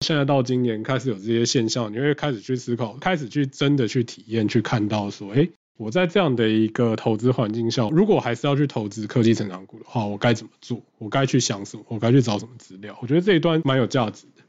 [0.00, 5.46] 现在到今年开始有这些现象，你会开始去思考，开始去真的去体验，去看到说，哎。
[5.76, 10.82] 我在这样的一个投资环境下，如果还是要去投资科技成长股的话，我该怎么做？
[10.98, 11.82] 我该去想什么？
[11.88, 12.94] 我该去找什么资料？
[13.00, 14.42] 我觉得这一段蛮有价值的。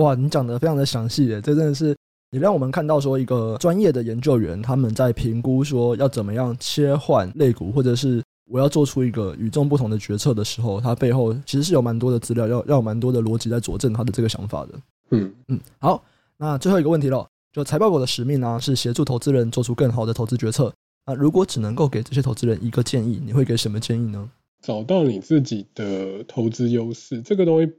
[0.00, 1.94] 哇，你讲的非常的详细耶，这真的是
[2.30, 14.70] 你让我们看到说一个专业的研究员他们在评估说要怎么样切换类股，或者是我要做出一个与众不同的决策的时候，他背后其实是有蛮多的资料，要要有蛮多的逻辑在佐证他的这个想法的。
[15.10, 16.02] 嗯嗯，好，
[16.36, 17.26] 那最后一个问题了。
[17.52, 20.72] 就财报狗的使命呢，是协助投资人做出更好的投资决策。
[21.06, 24.28] 那如果只能够给这些投资人一个建议，你会给什么建议呢？
[24.62, 27.72] 找到你自己的投资优势，这个东西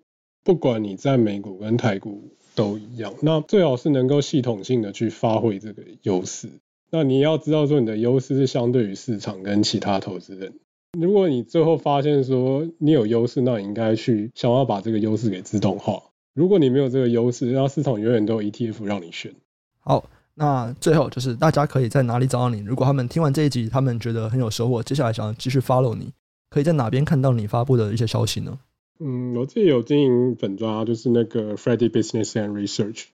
[0.43, 3.13] 不管你在美股跟台股都一样。
[3.21, 6.49] 那最好是能够系统性的去发挥这个优势。
[6.89, 10.53] 那你要知道说你的优势是相对于市场跟其他投资人。
[10.97, 16.01] 如果你最后发现说你有优势，那你应该去想要把这个优势给自动化。
[16.33, 19.31] 如果你没有这个优势，那市场永远都有 ETF 让你选。
[19.79, 20.03] 好，
[20.33, 22.61] 那最后就是大家可以在哪里找到你？
[22.61, 26.11] 如果他们听完这一集，他们觉得很有收获，接下来想要继续 follow 你，
[26.49, 28.57] 可以在哪边看到你发布的一些消息呢？
[28.99, 33.05] 嗯，我自己有经营粉专，就是那个 Freddy Business and Research，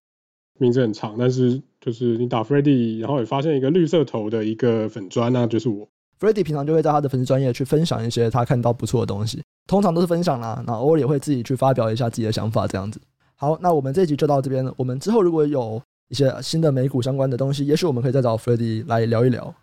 [0.58, 5.88] 名字很长，但是就是你打 Freddy，然后也发现一个绿色头的一个粉砖，那就是我。
[6.20, 13.02] Freddy 平常就会在他的粉丝专业去分享一些他看到不错的东西，通常都是分享啦，那偶尔也会自己去发表一下自己的想法，这样子。
[13.36, 14.74] 好，那我们这一集就到这边了。
[14.78, 19.54] 我们之后如果有一些新的美股相关的东西，也许我们可以再找 Freddy 来聊一聊。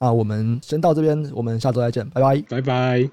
[0.00, 3.06] 那我们先到这边，我们下周再见，拜拜，拜拜。